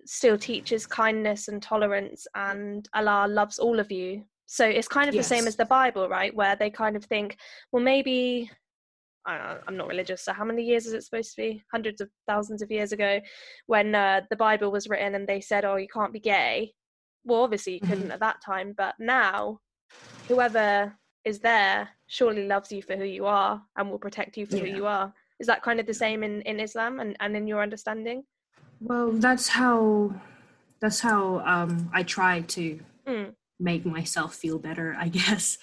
[0.05, 4.25] still teaches kindness and tolerance and Allah loves all of you.
[4.45, 6.35] So it's kind of the same as the Bible, right?
[6.35, 7.37] Where they kind of think,
[7.71, 8.51] well, maybe
[9.27, 11.63] Know, I'm not religious, so how many years is it supposed to be?
[11.71, 13.21] Hundreds of thousands of years ago,
[13.67, 16.73] when uh, the Bible was written and they said, oh, you can't be gay.
[17.23, 19.59] Well, obviously you couldn't at that time, but now,
[20.27, 24.57] whoever is there surely loves you for who you are and will protect you for
[24.57, 25.13] who you are.
[25.39, 28.23] Is that kind of the same in, in Islam and, and in your understanding?
[28.81, 30.13] well that's how
[30.81, 33.33] that's how um, i try to Mm.
[33.59, 35.57] make myself feel better i guess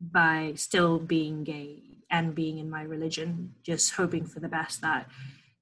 [0.00, 5.08] by still being gay and being in my religion just hoping for the best that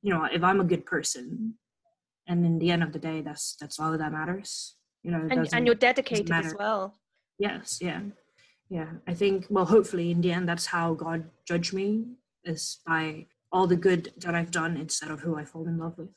[0.02, 1.54] you know if i'm a good person
[2.26, 5.48] and in the end of the day that's that's all that matters you know And,
[5.52, 6.98] and you're dedicated as well.
[7.38, 8.00] yes yeah
[8.70, 12.04] yeah i think well hopefully in the end that's how god judged me
[12.44, 15.96] is by all the good that i've done instead of who i fall in love
[15.98, 16.08] with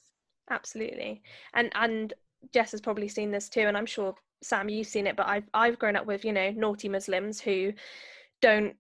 [0.50, 1.22] Absolutely.
[1.54, 2.14] And and
[2.54, 5.48] Jess has probably seen this too, and I'm sure Sam you've seen it, but I've
[5.54, 7.74] I've grown up with, you know, naughty Muslims who
[8.42, 8.74] don't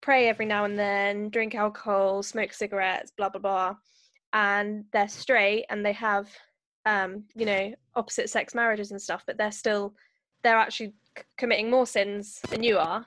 [0.00, 3.74] pray every now and then, drink alcohol, smoke cigarettes, blah blah blah.
[4.32, 6.28] And they're straight and they have
[6.88, 9.94] um, you know, opposite sex marriages and stuff, but they're still
[10.42, 13.06] they're actually c- committing more sins than you are.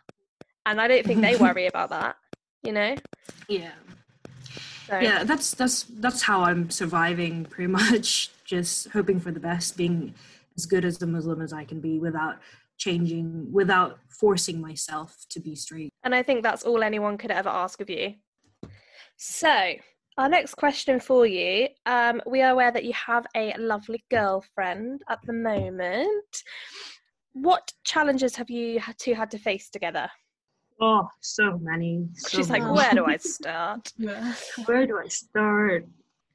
[0.65, 2.15] And I don't think they worry about that,
[2.63, 2.95] you know?
[3.47, 3.71] yeah
[4.87, 9.75] So yeah that's that's that's how i'm surviving pretty much just hoping for the best
[9.75, 10.13] being
[10.55, 12.35] as good as a muslim as i can be without
[12.77, 17.49] changing without forcing myself to be straight And I think that's all anyone could ever
[17.49, 18.15] ask of you.
[19.17, 19.73] So,
[20.17, 25.01] our next question for you um, we are aware that you have a lovely girlfriend
[25.09, 26.43] at the moment.
[27.33, 30.09] What challenges have you two had to face together?
[30.81, 33.93] oh so many so She's like, where do I start?
[34.65, 35.85] where do i start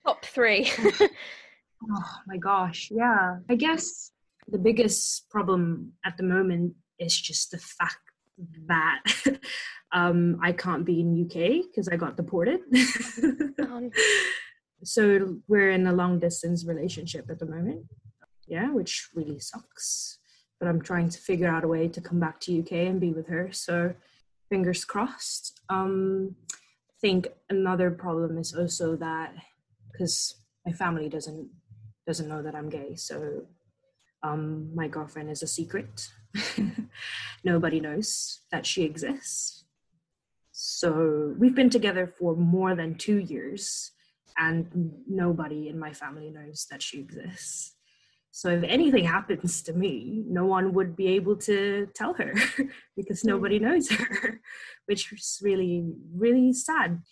[0.07, 0.71] Top three.
[1.91, 4.13] oh my gosh yeah i guess
[4.49, 7.99] the biggest problem at the moment is just the fact
[8.69, 9.03] that
[9.93, 11.35] um i can't be in uk
[11.69, 12.61] because i got deported.
[13.61, 13.91] Um,
[14.85, 17.87] so we're in a long distance relationship at the moment
[18.47, 20.19] yeah which really sucks.
[20.59, 23.13] But i'm trying to figure out a way to come back to uk and be
[23.13, 23.95] with her so
[24.49, 25.61] fingers crossed.
[25.69, 26.37] Um
[26.91, 29.35] i think another problem is also that
[29.93, 31.49] because my family doesn't
[32.07, 33.43] doesn't know that i'm gay so
[34.23, 36.09] um my girlfriend is a secret.
[37.45, 39.66] Nobody knows that she exists
[40.59, 43.91] so we've been together for more than two years
[44.39, 47.75] and nobody in my family knows that she exists.
[48.31, 52.33] So if anything happens to me, no one would be able to tell her
[52.97, 54.41] because nobody knows her,
[54.87, 57.03] which is really, really sad.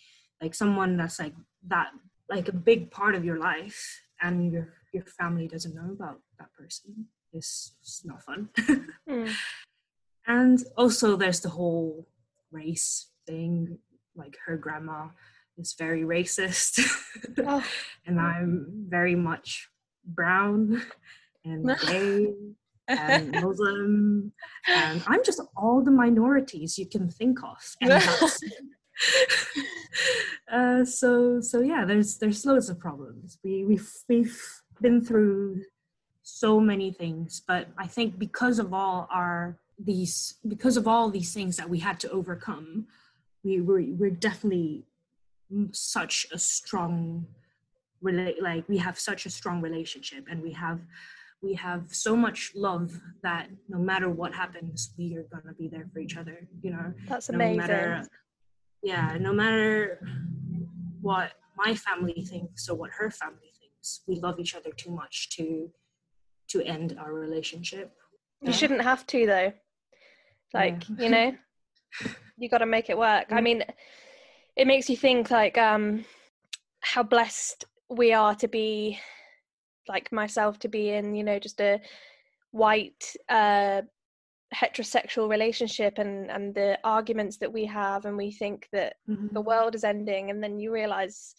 [0.41, 1.35] Like someone that's like
[1.67, 1.89] that
[2.27, 6.51] like a big part of your life and your your family doesn't know about that
[6.57, 8.49] person it's not fun
[9.07, 9.31] Mm.
[10.25, 12.07] and also there's the whole
[12.51, 13.77] race thing
[14.15, 15.07] like her grandma
[15.57, 16.79] is very racist
[17.45, 17.63] Oh.
[18.05, 19.69] and i'm very much
[20.05, 20.81] brown
[21.43, 22.33] and gay
[22.87, 24.31] and muslim
[24.67, 28.41] and i'm just all the minorities you can think of and that's
[30.51, 34.41] uh, so so yeah there's there's loads of problems we we've we've
[34.81, 35.61] been through
[36.23, 41.33] so many things but i think because of all our these because of all these
[41.33, 42.85] things that we had to overcome
[43.45, 44.83] we were we're definitely
[45.71, 47.25] such a strong
[48.01, 50.79] relate like we have such a strong relationship and we have
[51.41, 55.67] we have so much love that no matter what happens we are going to be
[55.67, 57.57] there for each other you know That's no amazing.
[57.57, 58.07] matter
[58.83, 59.99] yeah no matter
[61.01, 65.29] what my family thinks or what her family thinks we love each other too much
[65.37, 65.69] to
[66.47, 67.93] to end our relationship
[68.41, 69.53] You shouldn't have to though.
[70.53, 70.95] Like, Yeah.
[71.03, 71.35] you know,
[72.37, 73.27] you got to make it work.
[73.31, 73.63] I mean,
[74.55, 76.05] it makes you think like um
[76.81, 78.99] how blessed we are to be
[79.87, 81.79] like myself to be in, you know, just a
[82.51, 83.81] white uh
[84.53, 89.33] heterosexual relationship and and the arguments that we have and we think that Mhm.
[89.33, 91.35] the world is ending and then you realize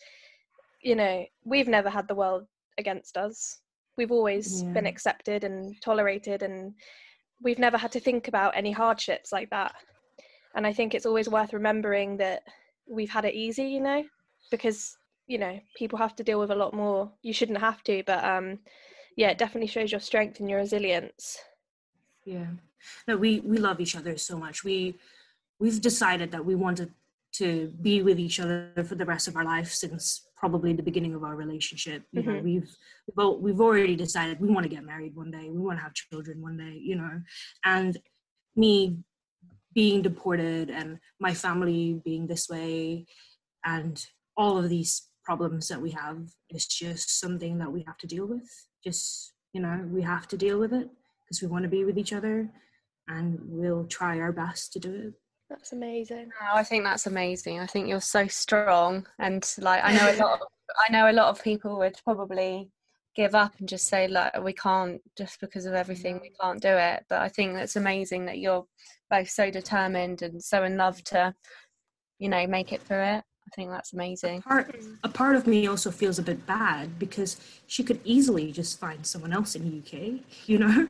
[0.83, 2.47] you know we've never had the world
[2.79, 3.61] against us
[3.97, 6.75] we've always been accepted and tolerated and
[7.40, 9.75] we've never had to think about any hardships like that
[10.57, 12.42] and i think it's always worth remembering that
[12.88, 14.03] we've had it easy you know
[14.51, 14.97] because
[15.29, 17.11] you know people have to deal with a lot more.
[17.23, 18.47] You shouldn't have to but um
[19.16, 21.38] yeah it definitely shows your strength and your resilience.
[22.25, 22.47] Yeah.
[23.09, 24.62] No we we love each other so much.
[24.62, 24.95] We
[25.59, 26.90] we've decided that we wanted
[27.40, 31.14] to be with each other for the rest of our life since probably the beginning
[31.14, 32.01] of our relationship.
[32.12, 32.45] You know Mhm.
[32.49, 32.71] we've
[33.07, 35.83] we've, al- we've already decided we want to get married one day we want to
[35.83, 37.14] have children one day you know.
[37.64, 37.92] And
[38.62, 38.75] me
[39.77, 43.07] being deported and my family being this way
[43.65, 46.19] and all of these problems that we have
[46.51, 48.49] is just something that we have to deal with
[48.83, 50.89] just you know we have to deal with it
[51.25, 52.51] because we want to be with each other
[53.09, 55.15] and we'll try our best to do it
[55.49, 57.61] that's amazing Oh, I think that's amazing.
[57.61, 60.41] I think you're so strong, and like I know a lot.
[60.41, 60.49] Of,
[60.89, 62.69] I know a lot of people would probably
[63.15, 66.41] give up and just say like we can't just because of everything we mm.
[66.41, 67.05] can't do it.
[67.09, 68.67] But I think that's amazing that you're
[69.11, 71.35] both so determined and so in love to,
[72.19, 73.25] you know, make it through it.
[73.49, 74.42] I think that's amazing.
[74.42, 78.81] part a part of me also feels a bit bad because she could easily just
[78.81, 80.88] find someone else in the UK you know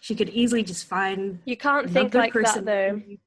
[0.00, 3.18] she could easily just find you can't think another like that person though in-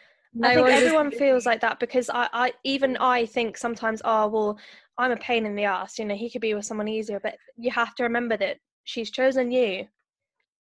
[0.44, 4.02] I think one is- everyone feels like that because I, I even I think sometimes,
[4.04, 4.60] oh well,
[4.98, 5.98] I'm a pain in the ass.
[5.98, 9.12] You know, he could be with someone easier, but you have to remember that she's
[9.12, 9.88] chosen you.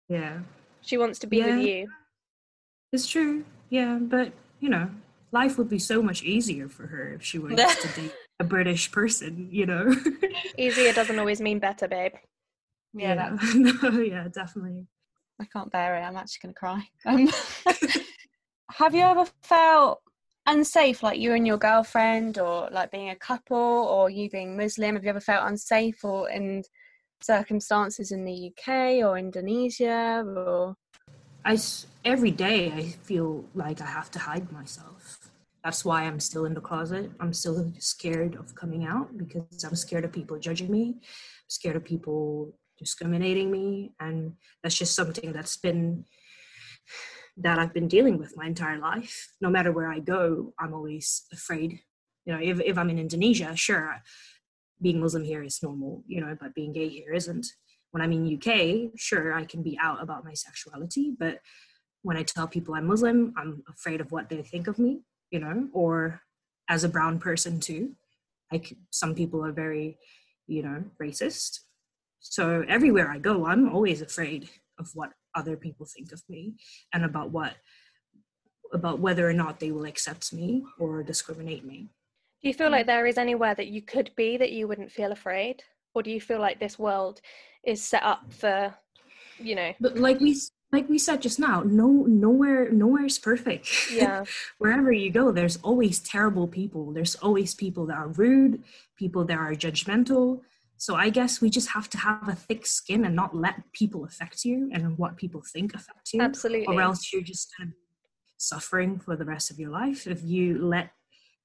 [0.07, 0.39] yeah
[0.81, 1.87] She wants to be with you.
[2.93, 4.89] it's true yeah but you know
[5.31, 7.55] life would be so much easier for her if she were to
[7.95, 9.93] date a british person you know
[10.57, 12.13] Easier doesn't always mean better, babe.
[12.93, 14.87] Yeah, that, no, yeah definitely
[15.39, 16.01] I can't bear it.
[16.01, 16.87] I'm actually going to cry.
[17.05, 17.29] Um,
[18.71, 20.01] have you ever felt
[20.45, 24.95] unsafe, like you and your girlfriend, or like being a couple, or you being Muslim?
[24.95, 26.63] Have you ever felt unsafe, or in
[27.21, 30.75] circumstances in the UK or Indonesia, or
[31.45, 31.59] I
[32.03, 35.29] every day I feel like I have to hide myself.
[35.63, 37.11] That's why I'm still in the closet.
[37.19, 41.75] I'm still scared of coming out because I'm scared of people judging me, I'm scared
[41.75, 46.05] of people discriminating me, and that's just something that's been
[47.37, 49.33] that I've been dealing with my entire life.
[49.39, 51.79] No matter where I go, I'm always afraid.
[52.25, 54.01] You know, if if I'm in Indonesia, sure,
[54.81, 57.45] being Muslim here is normal, you know, but being gay here isn't
[57.95, 61.39] when I'm in UK, sure, I can be out about my sexuality, but
[62.01, 64.99] when I tell people I'm Muslim, I'm afraid of what they think of me,
[65.31, 66.19] you know, or
[66.67, 67.95] as a brown person too.
[68.51, 69.97] Like some people are very,
[70.45, 71.61] you know, racist.
[72.19, 76.55] So everywhere I go, I'm always afraid of what other people think of me
[76.93, 77.53] and about what
[78.73, 81.87] about whether or not they will accept me or discriminate me.
[82.43, 85.13] Do you feel like there is anywhere that you could be that you wouldn't feel
[85.13, 87.21] afraid, or do you feel like this world
[87.65, 88.73] is set up for,
[89.39, 90.37] you know, But like we
[90.71, 93.67] like we said just now, no nowhere nowhere is perfect.
[93.91, 94.25] yeah,
[94.57, 96.91] wherever you go, there's always terrible people.
[96.91, 98.63] There's always people that are rude,
[98.97, 100.41] people that are judgmental.
[100.77, 104.03] So I guess we just have to have a thick skin and not let people
[104.03, 106.21] affect you and what people think affect you.
[106.21, 106.67] absolutely.
[106.67, 107.77] Or else you're just gonna be
[108.37, 110.05] suffering for the rest of your life.
[110.05, 110.91] If you let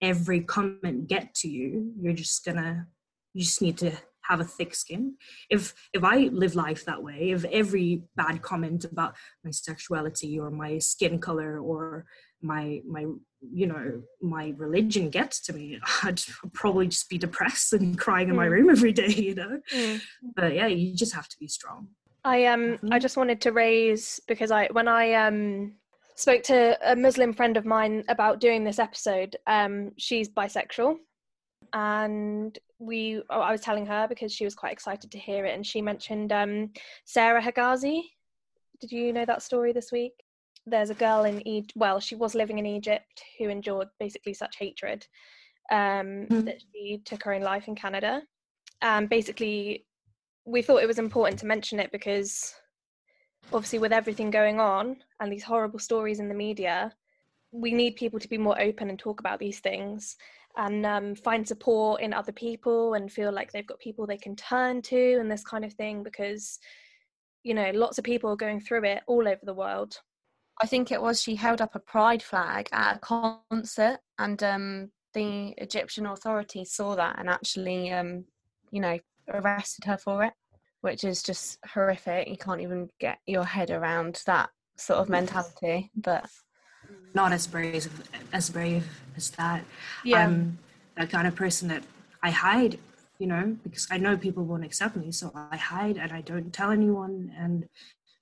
[0.02, 2.88] every comment get to you, you're just gonna
[3.32, 3.92] you just need to
[4.22, 5.14] have a thick skin
[5.50, 9.14] if if i live life that way if every bad comment about
[9.44, 12.04] my sexuality or my skin color or
[12.42, 13.04] my my
[13.52, 16.20] you know my religion gets to me i'd
[16.52, 18.50] probably just be depressed and crying in my Mm.
[18.50, 20.00] room every day you know Mm.
[20.36, 21.88] but yeah you just have to be strong
[22.22, 23.00] I um I Mhm.
[23.00, 25.72] just wanted to raise because I when I um
[26.16, 30.96] spoke to a Muslim friend of mine about doing this episode, um she's bisexual
[31.72, 35.54] and we oh, I was telling her because she was quite excited to hear it
[35.54, 36.70] and she mentioned um
[37.04, 38.02] Sarah Hegazi.
[38.80, 40.12] Did you know that story this week?
[40.66, 44.56] There's a girl in Egypt, well, she was living in Egypt who endured basically such
[44.58, 45.06] hatred
[45.70, 46.46] um Mm.
[46.46, 48.22] that she took her own life in Canada.
[48.82, 49.86] And basically
[50.46, 52.54] we thought it was important to mention it because
[53.52, 56.92] obviously with everything going on and these horrible stories in the media
[57.52, 60.16] we need people to be more open and talk about these things
[60.56, 64.34] and um, find support in other people and feel like they've got people they can
[64.36, 66.58] turn to and this kind of thing because
[67.44, 69.96] you know lots of people are going through it all over the world
[70.60, 74.90] I think it was she held up a pride flag at a concert, and um,
[75.14, 78.24] the Egyptian authorities saw that and actually, um,
[78.70, 78.98] you know,
[79.32, 80.34] arrested her for it,
[80.82, 82.28] which is just horrific.
[82.28, 85.90] You can't even get your head around that sort of mentality.
[85.96, 86.28] But
[87.14, 87.88] not as brave
[88.32, 88.86] as brave
[89.16, 89.64] as that.
[90.04, 90.24] Yeah.
[90.26, 90.58] I'm
[90.96, 91.82] that kind of person that
[92.22, 92.78] i hide
[93.18, 96.52] you know because i know people won't accept me so i hide and i don't
[96.52, 97.66] tell anyone and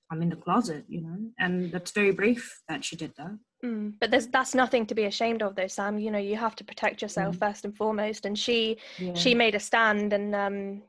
[0.09, 1.17] i'm in the closet you know?
[1.39, 3.37] And that's very brave that she did that.
[3.65, 5.99] Mm, but there's that's nothing to be ashamed of though sam.
[5.99, 7.39] You know you have to protect yourself Mm.
[7.39, 8.25] first and foremost.
[8.25, 9.13] And she yeah.
[9.13, 10.83] she made a stand and um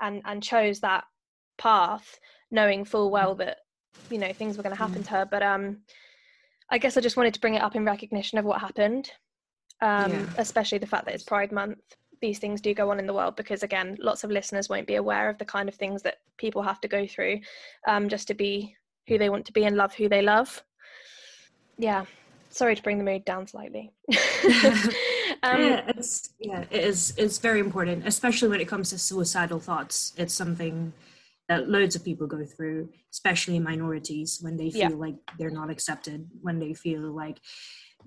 [0.00, 1.04] and and chose that
[1.58, 2.18] path
[2.50, 3.58] knowing full well that
[4.10, 5.06] you know things were going to happen Mm.
[5.08, 5.24] to her.
[5.34, 5.64] But um
[6.70, 9.10] i guess i just wanted to bring it up in recognition of what happened
[9.80, 10.26] um Yeah.
[10.38, 11.78] especially the fact that it's pride month
[12.20, 14.94] these things do go on in the world because again lots of listeners won't be
[14.94, 17.38] aware of the kind of things that people have to go through
[17.86, 18.74] um just to be
[19.08, 20.62] who they want to be and love who they love
[21.78, 22.04] yeah
[22.50, 23.92] sorry to bring the mood down slightly
[25.42, 29.58] um yeah, it's yeah, it is it's very important, especially when it comes to suicidal
[29.60, 30.12] thoughts.
[30.16, 30.92] It's something
[31.48, 34.96] that loads of people go through, especially minorities, when they feel Yeah.
[34.96, 37.38] like they're not accepted, when they feel like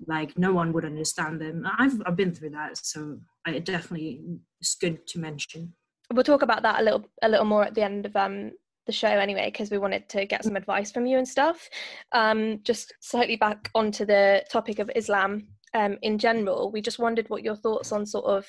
[0.06, 1.66] like no one would understand them.
[1.78, 4.20] I've I've been through that, so I it definitely
[4.60, 5.74] it's good to mention.
[6.12, 8.52] we'll talk about that a little a little more at the end of um
[8.86, 11.68] the show anyway because we wanted to get some advice from you and stuff
[12.12, 17.28] um just slightly back onto the topic of islam um in general we just wondered
[17.28, 18.46] what your thoughts on sort of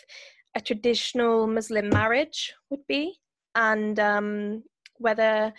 [0.56, 3.20] a traditional muslim marriage would be
[3.56, 4.64] and um
[5.00, 5.54] whether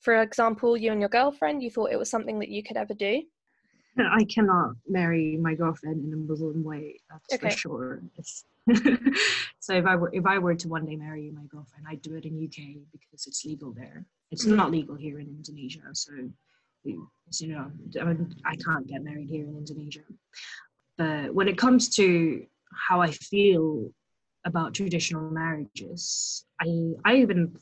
[0.00, 2.94] for example you and your girlfriend you thought it was something that you could ever
[2.94, 3.22] do
[3.96, 7.00] I cannot marry my girlfriend in a Muslim way.
[7.10, 7.50] That's Okay.
[7.50, 8.02] for sure.
[9.60, 12.16] So if I were if I were to one day marry my girlfriend, I'd do
[12.16, 12.58] it in UK
[12.92, 14.04] because it's legal there.
[14.30, 14.56] It's Mhm.
[14.56, 15.80] not legal here in Indonesia.
[15.94, 16.12] So
[16.82, 17.10] you
[17.40, 20.04] you know, I, mean, I can't get married here in Indonesia.
[20.98, 22.46] But when it comes to
[22.88, 23.90] how I feel
[24.44, 26.68] about traditional marriages, I
[27.06, 27.56] I even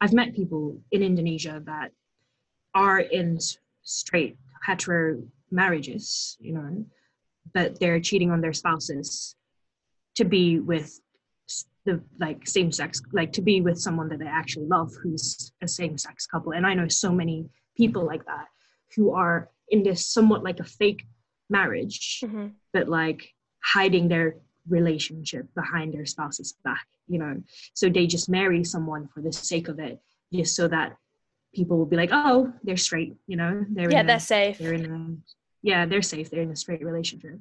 [0.00, 1.92] I've met people in Indonesia that
[2.74, 3.38] are in
[3.82, 6.84] straight hetero marriages, you know,
[7.52, 9.34] but they're cheating on their spouses
[10.16, 11.00] to be with
[11.84, 15.68] the like same sex, like to be with someone that they actually love who's a
[15.68, 16.52] same sex couple.
[16.52, 18.46] And I know so many people like that
[18.94, 21.06] who are in this somewhat like a fake
[21.48, 23.34] marriage, hmm but like
[23.64, 24.36] hiding their
[24.68, 27.42] relationship behind their spouse's back, you know.
[27.74, 30.00] So they just marry someone for the sake of it,
[30.32, 30.96] just so that
[31.54, 34.58] people will be like, oh, they're straight, you know, they're yeah in a- they're safe.
[34.58, 35.32] they're in a
[35.62, 36.30] yeah they're safe.
[36.30, 37.38] They're in a straight relationship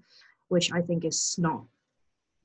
[0.49, 1.63] which i think is not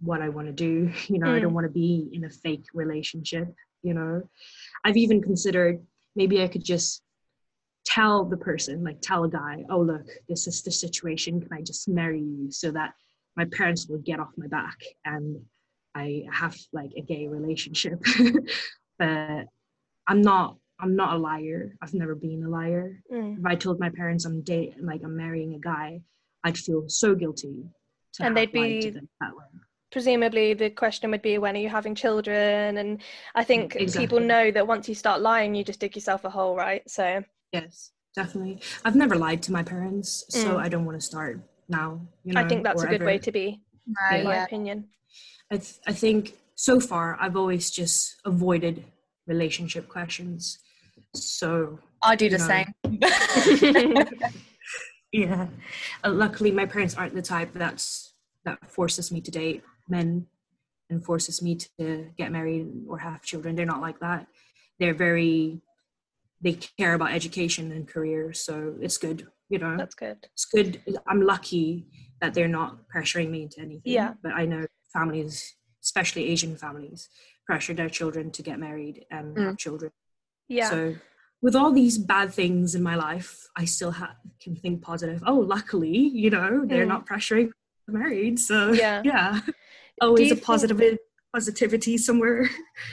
[0.01, 1.35] what i want to do you know?
[1.35, 1.55] I don't mm.
[1.55, 3.53] want to be in a fake relationship
[3.83, 4.23] you know?
[4.85, 5.83] I've even considered
[6.15, 7.03] maybe i could just
[7.85, 11.41] tell the person like tell a guy oh look this is the situation.
[11.41, 12.95] Can i just marry you so that
[13.37, 15.41] my parents will get off my back and
[15.95, 17.99] i have like a gay relationship
[18.99, 19.47] but
[20.09, 23.39] i'm not i'm not a liar i've never been a liar Mm.
[23.39, 26.01] if I told my parents I'm date like I'm marrying a guy,
[26.43, 27.55] I'd feel so guilty.
[28.15, 29.45] To And they'd be- them that way.
[29.93, 33.01] presumably the question would be when are you having children and
[33.35, 36.57] i think people know that once you start lying you just dig yourself a hole
[36.57, 37.23] right so
[37.53, 38.61] Yes, definitely.
[38.85, 40.61] I've never lied to my parents, so Mm.
[40.65, 42.01] I don't want to start now.
[42.25, 44.89] You know, i think that's a good way to be no, in my opinion
[45.53, 48.85] I, th- I think so far I've always just avoided
[49.27, 50.59] relationship questions.
[51.15, 52.49] So I do the No.
[52.53, 52.69] same.
[55.13, 55.47] yeah,
[56.03, 60.27] uh, luckily my parents aren't the type that's that forces me to date men.
[60.91, 63.55] and forces me to get married or have children.
[63.57, 64.27] They're not like that.
[64.79, 65.61] They're very
[66.43, 69.27] they care about education and career, so it's good.
[69.51, 70.19] You know, That's good.
[70.33, 70.81] it's good.
[71.07, 71.87] I'm lucky
[72.21, 73.93] that they're not pressuring me into anything.
[73.93, 74.15] Yeah.
[74.23, 77.09] But I know families, especially Asian families,
[77.47, 79.91] pressure their children to get married and have children.
[80.49, 80.71] Yeah.
[80.71, 80.95] So
[81.43, 85.23] with all these bad things in my life, I still ha- can think positive.
[85.27, 86.89] Oh, luckily, you know, they're Mm.
[86.89, 87.53] not pressuring me
[87.99, 88.39] married.
[88.41, 89.03] So Yeah.
[89.05, 89.41] yeah,
[90.01, 90.99] always a think- positive
[91.35, 92.49] positivity somewhere.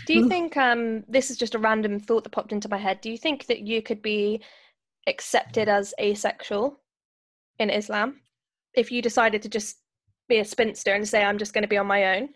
[0.08, 3.00] Do you think um this is just a random thought that popped into my head?
[3.00, 4.42] Do you think that you could be
[5.08, 6.80] accepted as asexual
[7.60, 8.22] in Islam
[8.74, 9.78] if you decided to just
[10.30, 12.30] be a spinster and say I'm just going to be on my own?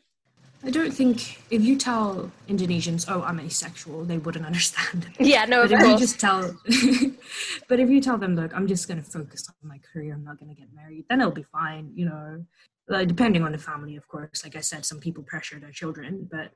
[0.64, 5.08] I don't think if you tell Indonesians, "Oh, I'm asexual," they wouldn't understand.
[5.20, 6.42] Yeah, no, but if you just tell,
[7.70, 10.14] but if you tell them, "Look, I'm just going to focus on my career.
[10.16, 11.92] I'm not going to get married," then it'll be fine.
[11.94, 12.46] You know,
[12.88, 14.44] like, depending on the family, of course.
[14.44, 16.52] Like I said, some people pressure their children, but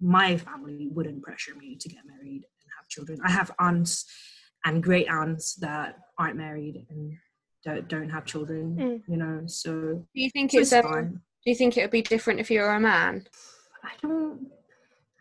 [0.00, 3.20] my family wouldn't pressure me to get married and have children.
[3.24, 4.06] I have aunts
[4.64, 7.16] and great aunts that aren't married and
[7.64, 8.76] don't, don't have children.
[8.78, 9.02] Mm.
[9.06, 11.08] You know, so Do you think it's it's um, fine.
[11.44, 13.26] Do you think it would be different if you were a man?
[13.82, 14.46] I don't.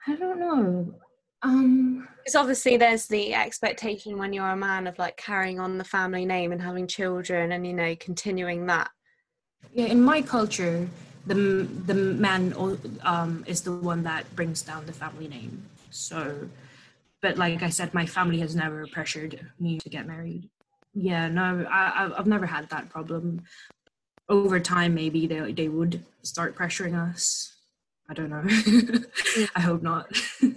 [0.07, 0.93] I don't know.
[1.41, 2.07] Um.
[2.17, 6.25] Because obviously there's the expectation when you're a man of like carrying on the family
[6.25, 8.89] name and having children and you know continuing that.
[9.73, 10.87] Yeah, in my culture,
[11.25, 15.63] the the man o- um, is the one that brings down the family name.
[15.91, 16.49] So,
[17.21, 20.49] but like I said, my family has never pressured me to get married.
[20.93, 23.43] Yeah, no, I, I've never had that problem.
[24.27, 27.55] Over time, maybe they they would start pressuring us.
[28.09, 28.43] I don't know.
[29.55, 30.11] I hope not.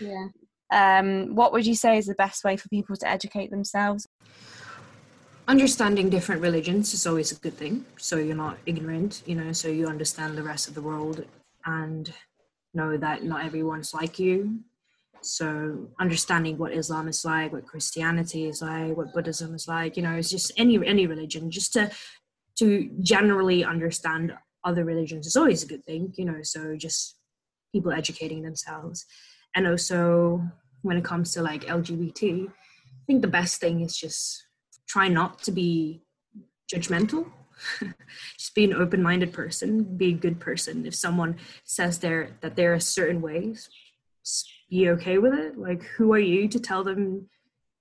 [0.00, 0.28] Yeah.
[0.70, 4.06] Um, what would you say is the best way for people to educate themselves?
[5.46, 9.68] understanding different religions is always a good thing so you're not ignorant you know so
[9.68, 11.24] you understand the rest of the world
[11.66, 12.14] and
[12.72, 14.58] know that not everyone's like you
[15.24, 20.02] so understanding what islam is like what christianity is like what buddhism is like you
[20.02, 21.90] know it's just any any religion just to
[22.58, 24.32] to generally understand
[24.64, 27.16] other religions is always a good thing you know so just
[27.74, 29.04] people educating themselves.
[29.54, 30.40] And also
[30.82, 34.44] when it comes to like lgbt i think the best thing is just
[34.86, 36.02] try not to be
[36.72, 37.30] judgmental.
[38.36, 40.84] Just be an open-minded person be a good person.
[40.86, 43.70] If someone says they're that they're a certain way just
[44.70, 47.28] be okay with it like who are you to tell them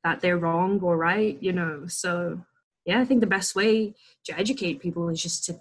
[0.04, 2.40] that they're wrong or right you know so
[2.86, 3.94] yeah i think the best way
[4.26, 5.60] to educate people is just to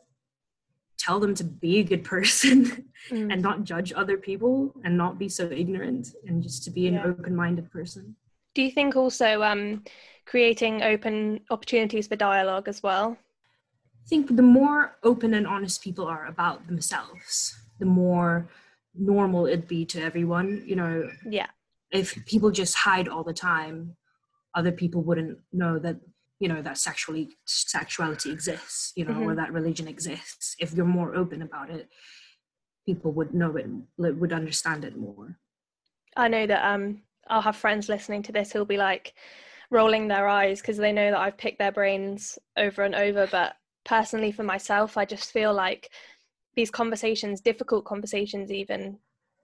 [0.99, 3.33] tell them to be a good person Mm.
[3.33, 6.95] and not judge other people and not be so ignorant and just to be an
[6.95, 7.07] Yeah.
[7.07, 8.15] open-minded person
[8.55, 9.83] Do you think also um,
[10.25, 13.17] creating open opportunities for dialogue as well?
[14.05, 18.47] I think the more open and honest people are about themselves, the more
[18.95, 20.63] normal it'd be to everyone.
[20.67, 21.49] You know, Yeah.
[21.91, 23.97] if people just hide all the time,
[24.55, 25.97] other people wouldn't know that
[26.39, 28.93] you know that sexually sexuality exists.
[28.97, 30.57] You know, or that religion exists.
[30.59, 31.89] If you're more open about it,
[32.85, 33.67] people would know it,
[33.97, 35.39] would understand it more.
[36.17, 39.15] I know that um, I'll have friends listening to this who'll be like
[39.71, 43.27] rolling their eyes because they know that I've picked their brains over and over.
[43.31, 45.91] But personally, for myself, I just feel like
[46.55, 48.99] these conversations, difficult conversations, even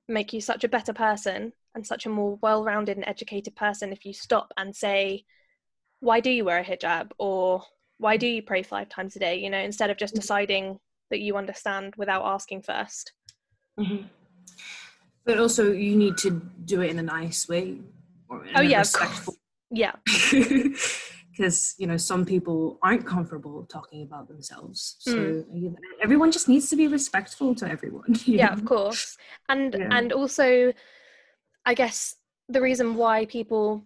[0.09, 3.93] make you such a better person and such a more well rounded and educated person
[3.93, 5.25] if you stop and say,
[6.01, 7.13] Why do you wear a hijab?
[7.19, 7.63] Or
[7.99, 9.37] why do you pray five times a day?
[9.39, 10.79] You know, instead of just deciding
[11.11, 13.13] that you understand without asking first.
[13.79, 14.07] Mm-hmm.
[15.25, 17.79] But also, you need to do it in a nice way.
[18.29, 19.35] Or in Oh, a yeah, respectful
[19.71, 19.93] Yeah.
[21.39, 25.77] because you know some people aren't comfortable talking about themselves so Mm.
[26.03, 28.53] everyone just needs to be respectful to everyone yeah know?
[28.53, 29.17] of course
[29.49, 29.89] and Yeah.
[29.97, 30.73] and also
[31.65, 32.17] i guess
[32.49, 33.85] the reason why people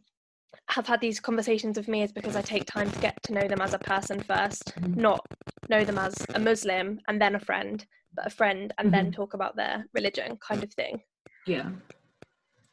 [0.68, 3.46] have had these conversations with me is because i take time to get to know
[3.46, 4.96] them as a person 1st Mhm.
[4.96, 5.20] not
[5.68, 9.14] know them as a muslim and then a friend but a friend and then Mhm.
[9.14, 11.02] talk about their religion kind of thing
[11.46, 11.68] yeah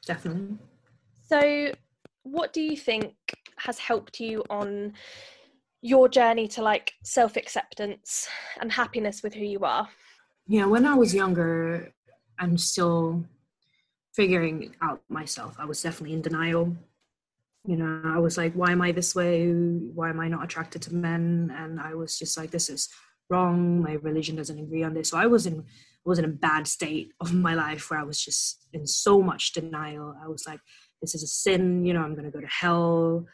[0.06, 0.58] definitely
[1.32, 1.72] so
[2.24, 3.14] what do you think
[3.58, 4.94] has helped you on
[5.82, 8.28] your journey to like self acceptance
[8.60, 9.88] and happiness with who you are?
[10.48, 11.94] Yeah when i was younger
[12.40, 13.24] i'm still
[14.14, 15.56] figuring out myself.
[15.60, 16.76] I was definitely in denial.
[17.66, 19.52] You know i was like why am i this way?
[19.52, 21.54] Why am i not attracted to men?
[21.56, 22.90] And i was just like this is
[23.30, 23.82] wrong.
[23.82, 25.10] My religion doesn't agree on this.
[25.10, 25.64] So i was in
[26.06, 29.54] was in a bad state of my life where i was just in so much
[29.54, 30.16] denial.
[30.24, 30.60] I was like
[31.02, 33.26] this is a sin you know i'm going to go to hell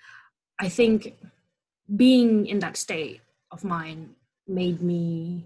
[0.60, 1.16] i think
[1.96, 4.16] being in that state of mind
[4.48, 5.46] made me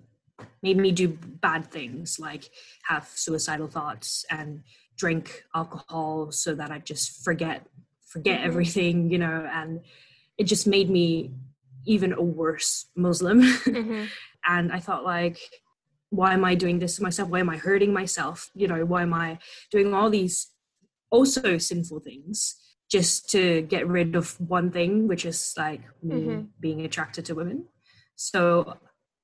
[0.63, 2.49] made me do bad things like
[2.87, 4.63] have suicidal thoughts and
[4.99, 7.65] drink alcohol so that I just forget
[8.05, 8.47] forget mm-hmm.
[8.47, 9.81] everything, you know, and
[10.37, 11.31] it just made me
[11.85, 13.41] even a worse Muslim.
[13.41, 14.05] Mm-hmm.
[14.47, 15.39] and I thought like
[16.11, 17.29] why am I doing this to myself?
[17.29, 18.49] Why am I hurting myself?
[18.55, 19.37] You know, why am I
[19.69, 20.47] doing all these
[21.11, 22.55] also sinful things
[22.89, 26.41] just to get rid of one thing, which is like me mm-hmm.
[26.59, 27.65] being attracted to women?
[28.15, 28.77] So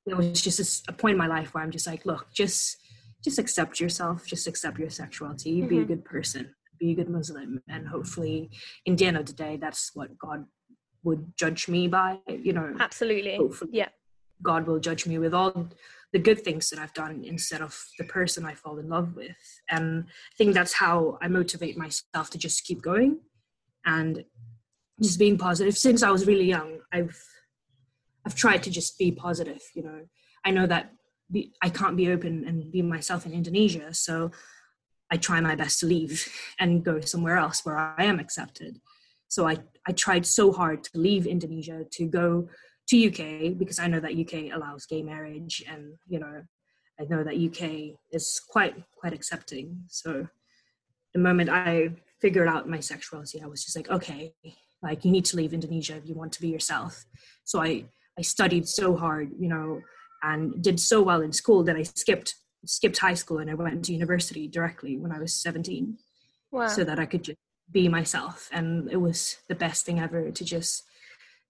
[0.05, 2.77] it was just a point in my life where I'm just like, look, just
[3.23, 5.67] just accept yourself, just accept your sexuality, mm-hmm.
[5.67, 5.87] be a mm-hmm.
[5.87, 8.51] good person, be a good Muslim, and hopefully,
[8.85, 10.45] in the end of the day, that's what God
[11.03, 12.19] would judge me by.
[12.27, 13.39] You know, absolutely,
[13.71, 13.89] yeah.
[14.43, 15.69] God will judge me with all
[16.15, 19.35] the good things that I've done instead of the person I fall in love with.
[19.69, 23.19] And I think that's how I motivate myself to just keep going
[23.85, 24.23] and
[25.01, 25.77] just being positive.
[25.77, 27.21] Since I was really young, I've
[28.25, 29.61] I've tried to just be positive.
[29.75, 29.99] You know,
[30.45, 30.93] I know that
[31.29, 34.31] be, I can't be open and be myself in Indonesia, so
[35.11, 36.25] I try my best to leave
[36.61, 38.79] and go somewhere else where I am accepted.
[39.27, 42.47] So I I tried so hard to leave Indonesia to go
[42.87, 46.43] to UK because I know that UK allows gay marriage, and you know
[46.99, 49.83] I know that UK is quite quite accepting.
[49.87, 50.27] So
[51.13, 54.33] the moment I figured out my sexuality, I was just like, okay,
[54.81, 57.05] like you need to leave Indonesia if you want to be yourself.
[57.43, 57.85] So I
[58.17, 59.81] I studied so hard, you know,
[60.23, 63.85] and did so well in school that I skipped skipped high school and I went
[63.85, 65.97] to university directly when I was 17.
[66.51, 66.67] Wow.
[66.67, 67.37] So that I could just
[67.71, 68.49] be myself.
[68.51, 70.83] And it was the best thing ever to just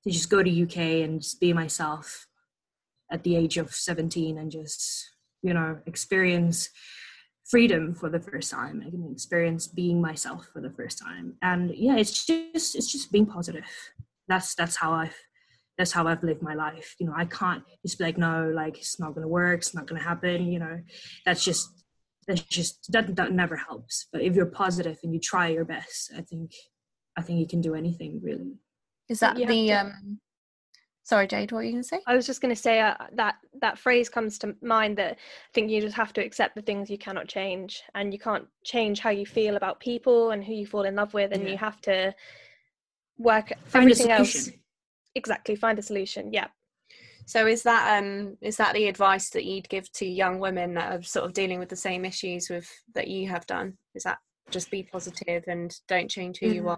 [0.06, 2.28] to just go to UK and just be myself
[3.12, 6.70] at the age of 17 and just, you know, experience
[7.46, 8.84] freedom for the first time.
[8.86, 11.36] I can experience being myself for the first time.
[11.42, 13.66] And yeah, it's just it's just being positive.
[14.28, 15.16] That's that's how I've
[15.78, 16.96] that's how I've lived my life.
[17.00, 19.88] You know, I can't just be like, no, like it's not gonna work, it's not
[19.88, 20.82] gonna happen, you know.
[21.26, 21.70] That's just
[22.28, 24.08] that's just that that never helps.
[24.12, 26.52] But if you're positive and you try your best, I think
[27.18, 28.58] I think you can do anything really.
[29.10, 30.20] Is that the to, um
[31.04, 32.02] sorry Jade, what were you gonna say?
[32.08, 35.70] I was just gonna say uh, that that phrase comes to mind that I think
[35.70, 39.12] you just have to accept the things you cannot change and you can't change how
[39.12, 41.50] you feel about people and who you fall in love with and yeah.
[41.52, 42.14] you have to
[43.18, 44.50] work Find everything else
[45.16, 46.48] exactly find a solution yeah
[47.26, 50.92] so is that um is that the advice that you'd give to young women that
[50.92, 54.18] are sort of dealing with the same issues with that you have done is that
[54.52, 56.56] just be positive and don't change who mm.
[56.56, 56.78] you are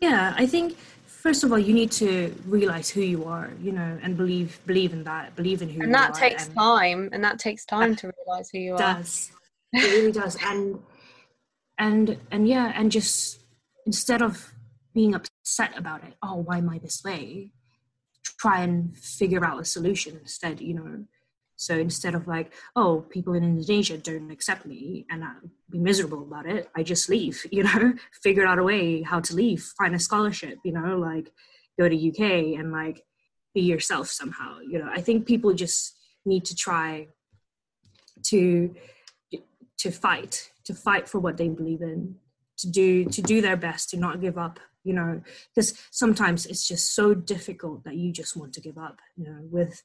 [0.00, 0.76] yeah i think
[1.06, 4.92] first of all you need to realize who you are you know and believe believe
[4.92, 5.84] in that believe in who you are.
[5.84, 9.30] and that takes and time and that takes time to realize who you does.
[9.72, 10.78] are it really does and
[11.78, 13.40] and and yeah and just
[13.86, 14.52] instead of
[14.94, 17.50] being upset about it oh why am i this way
[18.38, 21.04] try and figure out a solution instead you know
[21.56, 26.22] so instead of like oh people in indonesia don't accept me and i'll be miserable
[26.22, 27.92] about it i just leave you know
[28.22, 31.32] figure out a way how to leave find a scholarship you know like
[31.78, 33.02] go to uk and like
[33.56, 34.90] be yourself somehow you know.
[34.92, 35.96] I think people just
[36.26, 37.08] need to try
[38.24, 38.74] to
[39.78, 42.16] to fight to fight for what they believe in
[42.58, 45.22] to do to do their best to not give up you know.
[45.48, 49.40] Because sometimes it's just so difficult that you just want to give up you know
[49.50, 49.82] with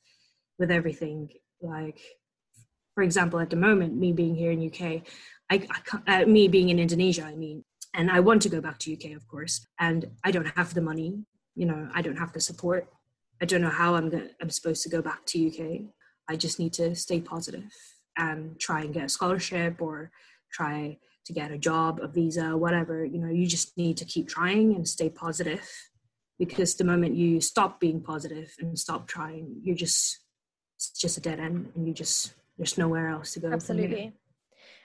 [0.60, 1.30] with everything
[1.62, 2.00] like
[2.94, 5.68] for example at the moment me being here in uk i,
[6.08, 8.94] I uh, me being in indonesia i mean and i want to go back to
[8.94, 11.24] uk of course and i don't have the money
[11.56, 12.88] you know i don't have the support.
[13.42, 15.82] I don't know how i'm gonna, i'm supposed to go back to uk
[16.30, 17.72] i just need to stay positive
[18.18, 20.12] and try and get a scholarship or
[20.52, 24.28] try to get a job, a visa, whatever, you know, you just need to keep
[24.28, 25.68] trying and stay positive
[26.40, 30.20] because the moment you stop being positive and stop trying, you're just
[30.90, 33.52] it's just a dead end and you just there's nowhere else to go.
[33.52, 34.14] Absolutely.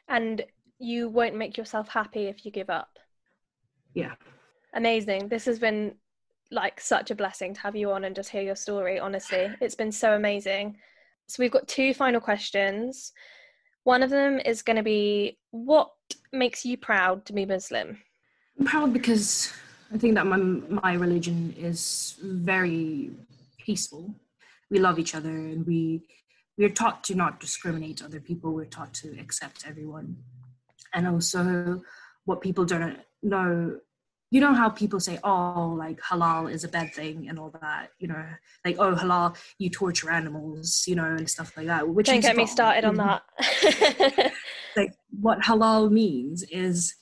[0.09, 0.45] And
[0.79, 2.99] you won't make yourself happy if you give up.
[3.95, 4.15] Yeah.
[4.75, 5.29] Amazing.
[5.29, 5.95] This has been
[6.51, 9.51] like such a blessing to have you on and just hear your story, honestly.
[9.61, 10.77] It's been so amazing.
[11.29, 13.13] So we've got two final questions.
[13.85, 15.91] One of them is going to be what
[16.33, 17.99] makes you proud to be Muslim?
[18.59, 19.53] I'm proud because
[19.93, 23.11] I think that my my religion is very
[23.59, 24.15] peaceful.
[24.71, 26.03] We love each other and we
[26.59, 28.53] we're taught to not discriminate other people.
[28.55, 30.17] We're taught to accept everyone.
[30.95, 31.83] And also
[32.25, 33.79] what people don't know
[34.31, 37.91] you know how people say, oh, like halal is a bad thing and all that,
[37.99, 38.25] you know,
[38.65, 41.89] like, oh, halal, you torture animals, you know, and stuff like that.
[41.89, 43.23] Which Don't get me started on that.
[44.77, 46.95] like, what halal means is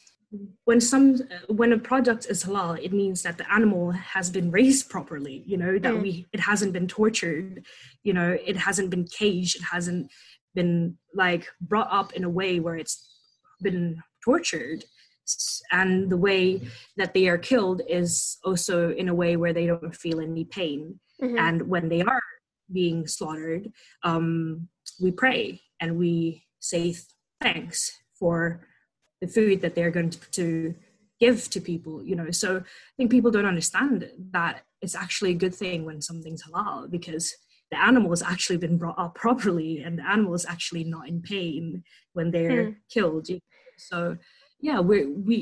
[0.64, 1.18] when some
[1.48, 5.56] when a product is halal it means that the animal has been raised properly you
[5.56, 6.02] know that Mm.
[6.02, 7.64] we it hasn't been tortured
[8.02, 10.10] you know it hasn't been caged it hasn't
[10.54, 12.96] been like brought up in a way where it's
[13.62, 14.84] been tortured
[15.72, 16.60] and the way
[16.96, 20.80] that they are killed is also in a way where they don't feel any pain
[21.22, 21.38] Mhm.
[21.46, 22.22] and when they are
[22.72, 23.64] being slaughtered
[24.02, 24.68] um,
[25.04, 27.06] we pray and we say th-
[27.40, 27.78] thanks
[28.18, 28.36] for
[29.24, 30.74] the food that they're going to, to
[31.20, 32.30] give to people you know?
[32.30, 36.90] So i think people don't understand that it's actually a good thing when something's halal
[36.90, 37.26] because
[37.70, 41.18] the animal has actually been brought up properly and the animal is actually not in
[41.34, 41.82] pain
[42.16, 42.76] when they're Mm.
[42.94, 43.26] killed
[43.90, 44.16] so
[44.68, 44.96] yeah we
[45.28, 45.36] we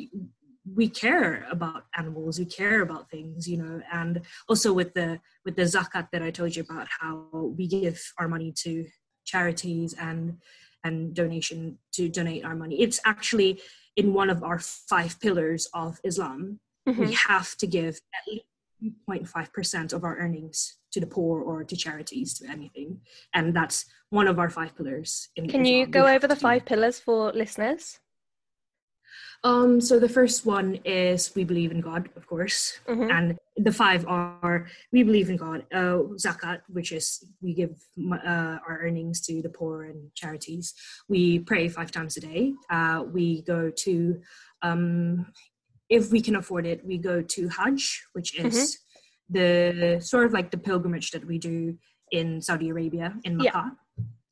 [0.78, 3.76] we care about animals we care about things you know?
[4.00, 4.14] And
[4.50, 5.08] also with the
[5.44, 7.12] with the zakat that i told you about how
[7.58, 8.72] we give our money to
[9.32, 10.20] charities and
[10.84, 13.60] and donation to donate our money it's actually
[13.96, 17.14] in one of our five pillars of islam we Mhm.
[17.28, 18.46] have to give at least
[19.08, 23.00] 0.5% of our earnings to the poor or to charities to anything
[23.32, 25.88] and that's one of our five pillars in Can you Islam.
[25.88, 27.98] We go over the five pillars for listeners?
[29.44, 33.10] Um, so the first one is we believe in God, of course, Mhm.
[33.10, 37.74] and the five are we believe in God, uh, zakat, which is we give
[38.12, 40.74] uh, our earnings to the poor and charities.
[41.08, 42.54] We pray five times a day.
[42.70, 44.20] Uh, we go to,
[44.62, 45.26] um,
[45.88, 48.78] if we can afford it, we go to Hajj, which is
[49.28, 51.78] the sort of like the pilgrimage that we do
[52.10, 53.50] in Saudi Arabia in Yeah.
[53.52, 53.76] Makkah,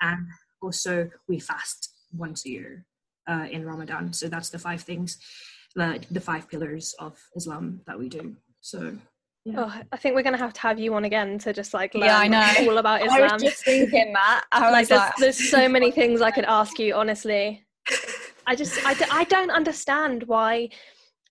[0.00, 0.26] and
[0.62, 2.86] also we fast once a year
[3.29, 4.12] uh, in Ramadan.
[4.12, 5.18] So that's the five things,
[5.77, 8.37] like the five pillars of Islam that we do.
[8.61, 8.97] So
[9.57, 12.05] Oh, I think we're gonna have to have you on again to just like learn
[12.05, 12.55] Yeah, I know.
[12.59, 13.33] all about I Islam.
[13.33, 14.45] was just thinking that.
[14.53, 16.95] I like there's, like, there's so many things I could ask you.
[16.95, 17.66] Honestly,
[18.47, 20.68] I just I, d- I don't understand why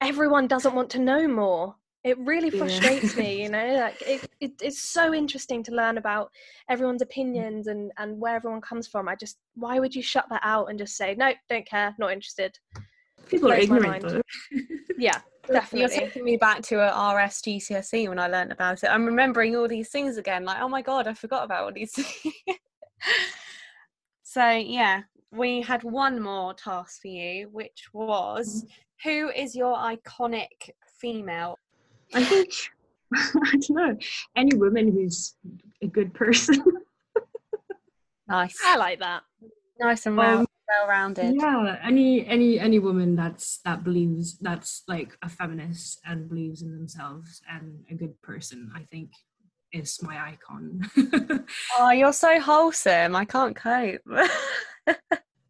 [0.02, 1.76] everyone doesn't want to know more.
[2.04, 2.60] It really Yeah.
[2.60, 3.76] frustrates me, you know.
[3.76, 6.32] Like it, it, it's so interesting to learn about
[6.70, 9.10] everyone's opinions and and where everyone comes from.
[9.10, 12.12] I just why would you shut that out and just say no, don't care, not
[12.12, 12.58] interested?
[13.28, 14.22] people are ignorant though.
[14.97, 15.20] Yeah,
[15.74, 18.88] You're taking me back to a RS GCSE when I learned about it.
[18.88, 20.45] I'm remembering all these things again.
[20.45, 22.34] Like, oh my god, I forgot about all these things.
[24.24, 29.10] so yeah, we had one more task for you, which was mm-hmm.
[29.10, 30.70] who is your iconic
[31.00, 31.58] female?
[32.14, 32.49] I think
[33.16, 33.97] I don't know
[34.36, 35.36] any woman who's
[35.82, 36.64] a good person.
[38.28, 39.24] Nice, I like that.
[39.80, 41.34] nice and well, Um, well rounded.
[41.41, 46.72] yeah, any any any woman that's that believes that's like a feminist and believes in
[46.72, 48.72] themselves and a good person.
[48.76, 49.10] I think
[49.74, 50.88] is my icon.
[51.80, 53.16] Oh, you're so wholesome.
[53.16, 54.01] I can't cope.
[54.88, 54.95] I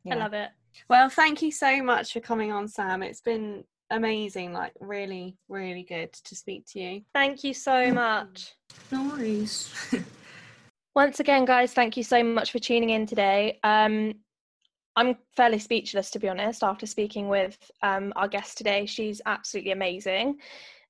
[0.06, 0.50] love it.
[0.90, 3.04] Well, thank you so much for coming on, Sam.
[3.04, 7.02] It's been amazing, like really, really good to speak to you.
[7.14, 8.54] Thank you so much.
[8.92, 9.74] no worries.
[10.96, 13.60] Once again, guys, thank you so much for tuning in today.
[13.64, 14.16] Um,
[14.96, 18.86] I'm fairly speechless, to be honest, after speaking with um, our guest today.
[18.86, 20.40] She's absolutely amazing.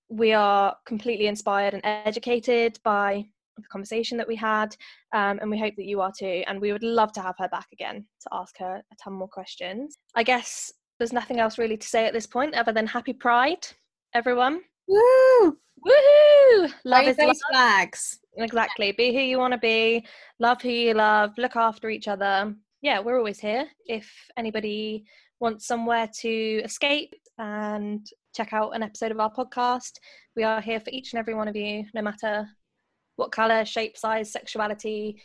[0.10, 3.26] We are completely inspired and educated by
[3.58, 4.76] the conversation that we had,
[5.14, 6.44] um, and we hope that you are too.
[6.48, 9.28] And we would love to have her back again to ask her a ton more
[9.28, 9.98] questions.
[10.16, 13.66] I guess there's nothing else really to say at this point other than happy Pride,
[14.14, 14.62] everyone.
[14.88, 15.58] Woo!
[15.88, 16.74] Woohoo!
[16.84, 17.38] Love Raise is love.
[17.50, 18.20] flags.
[18.38, 18.92] Exactly.
[18.92, 20.06] Be who you want to be,
[20.40, 22.54] love who you love, look after each other.
[22.82, 23.66] Yeah, we're always here.
[23.86, 25.06] If anybody
[25.40, 29.94] wants somewhere to escape and check out an episode of our podcast,
[30.36, 32.48] we are here for each and every one of you, no matter
[33.16, 35.22] what color, shape, size, sexuality,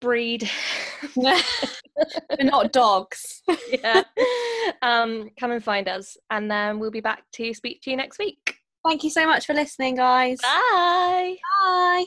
[0.00, 0.48] breed.
[1.16, 1.34] We're
[2.40, 3.42] not dogs.
[3.72, 4.02] yeah.
[4.82, 8.18] Um, come and find us, and then we'll be back to speak to you next
[8.18, 8.56] week.
[8.86, 10.38] Thank you so much for listening, guys.
[10.40, 11.36] Bye.
[11.64, 12.04] Bye.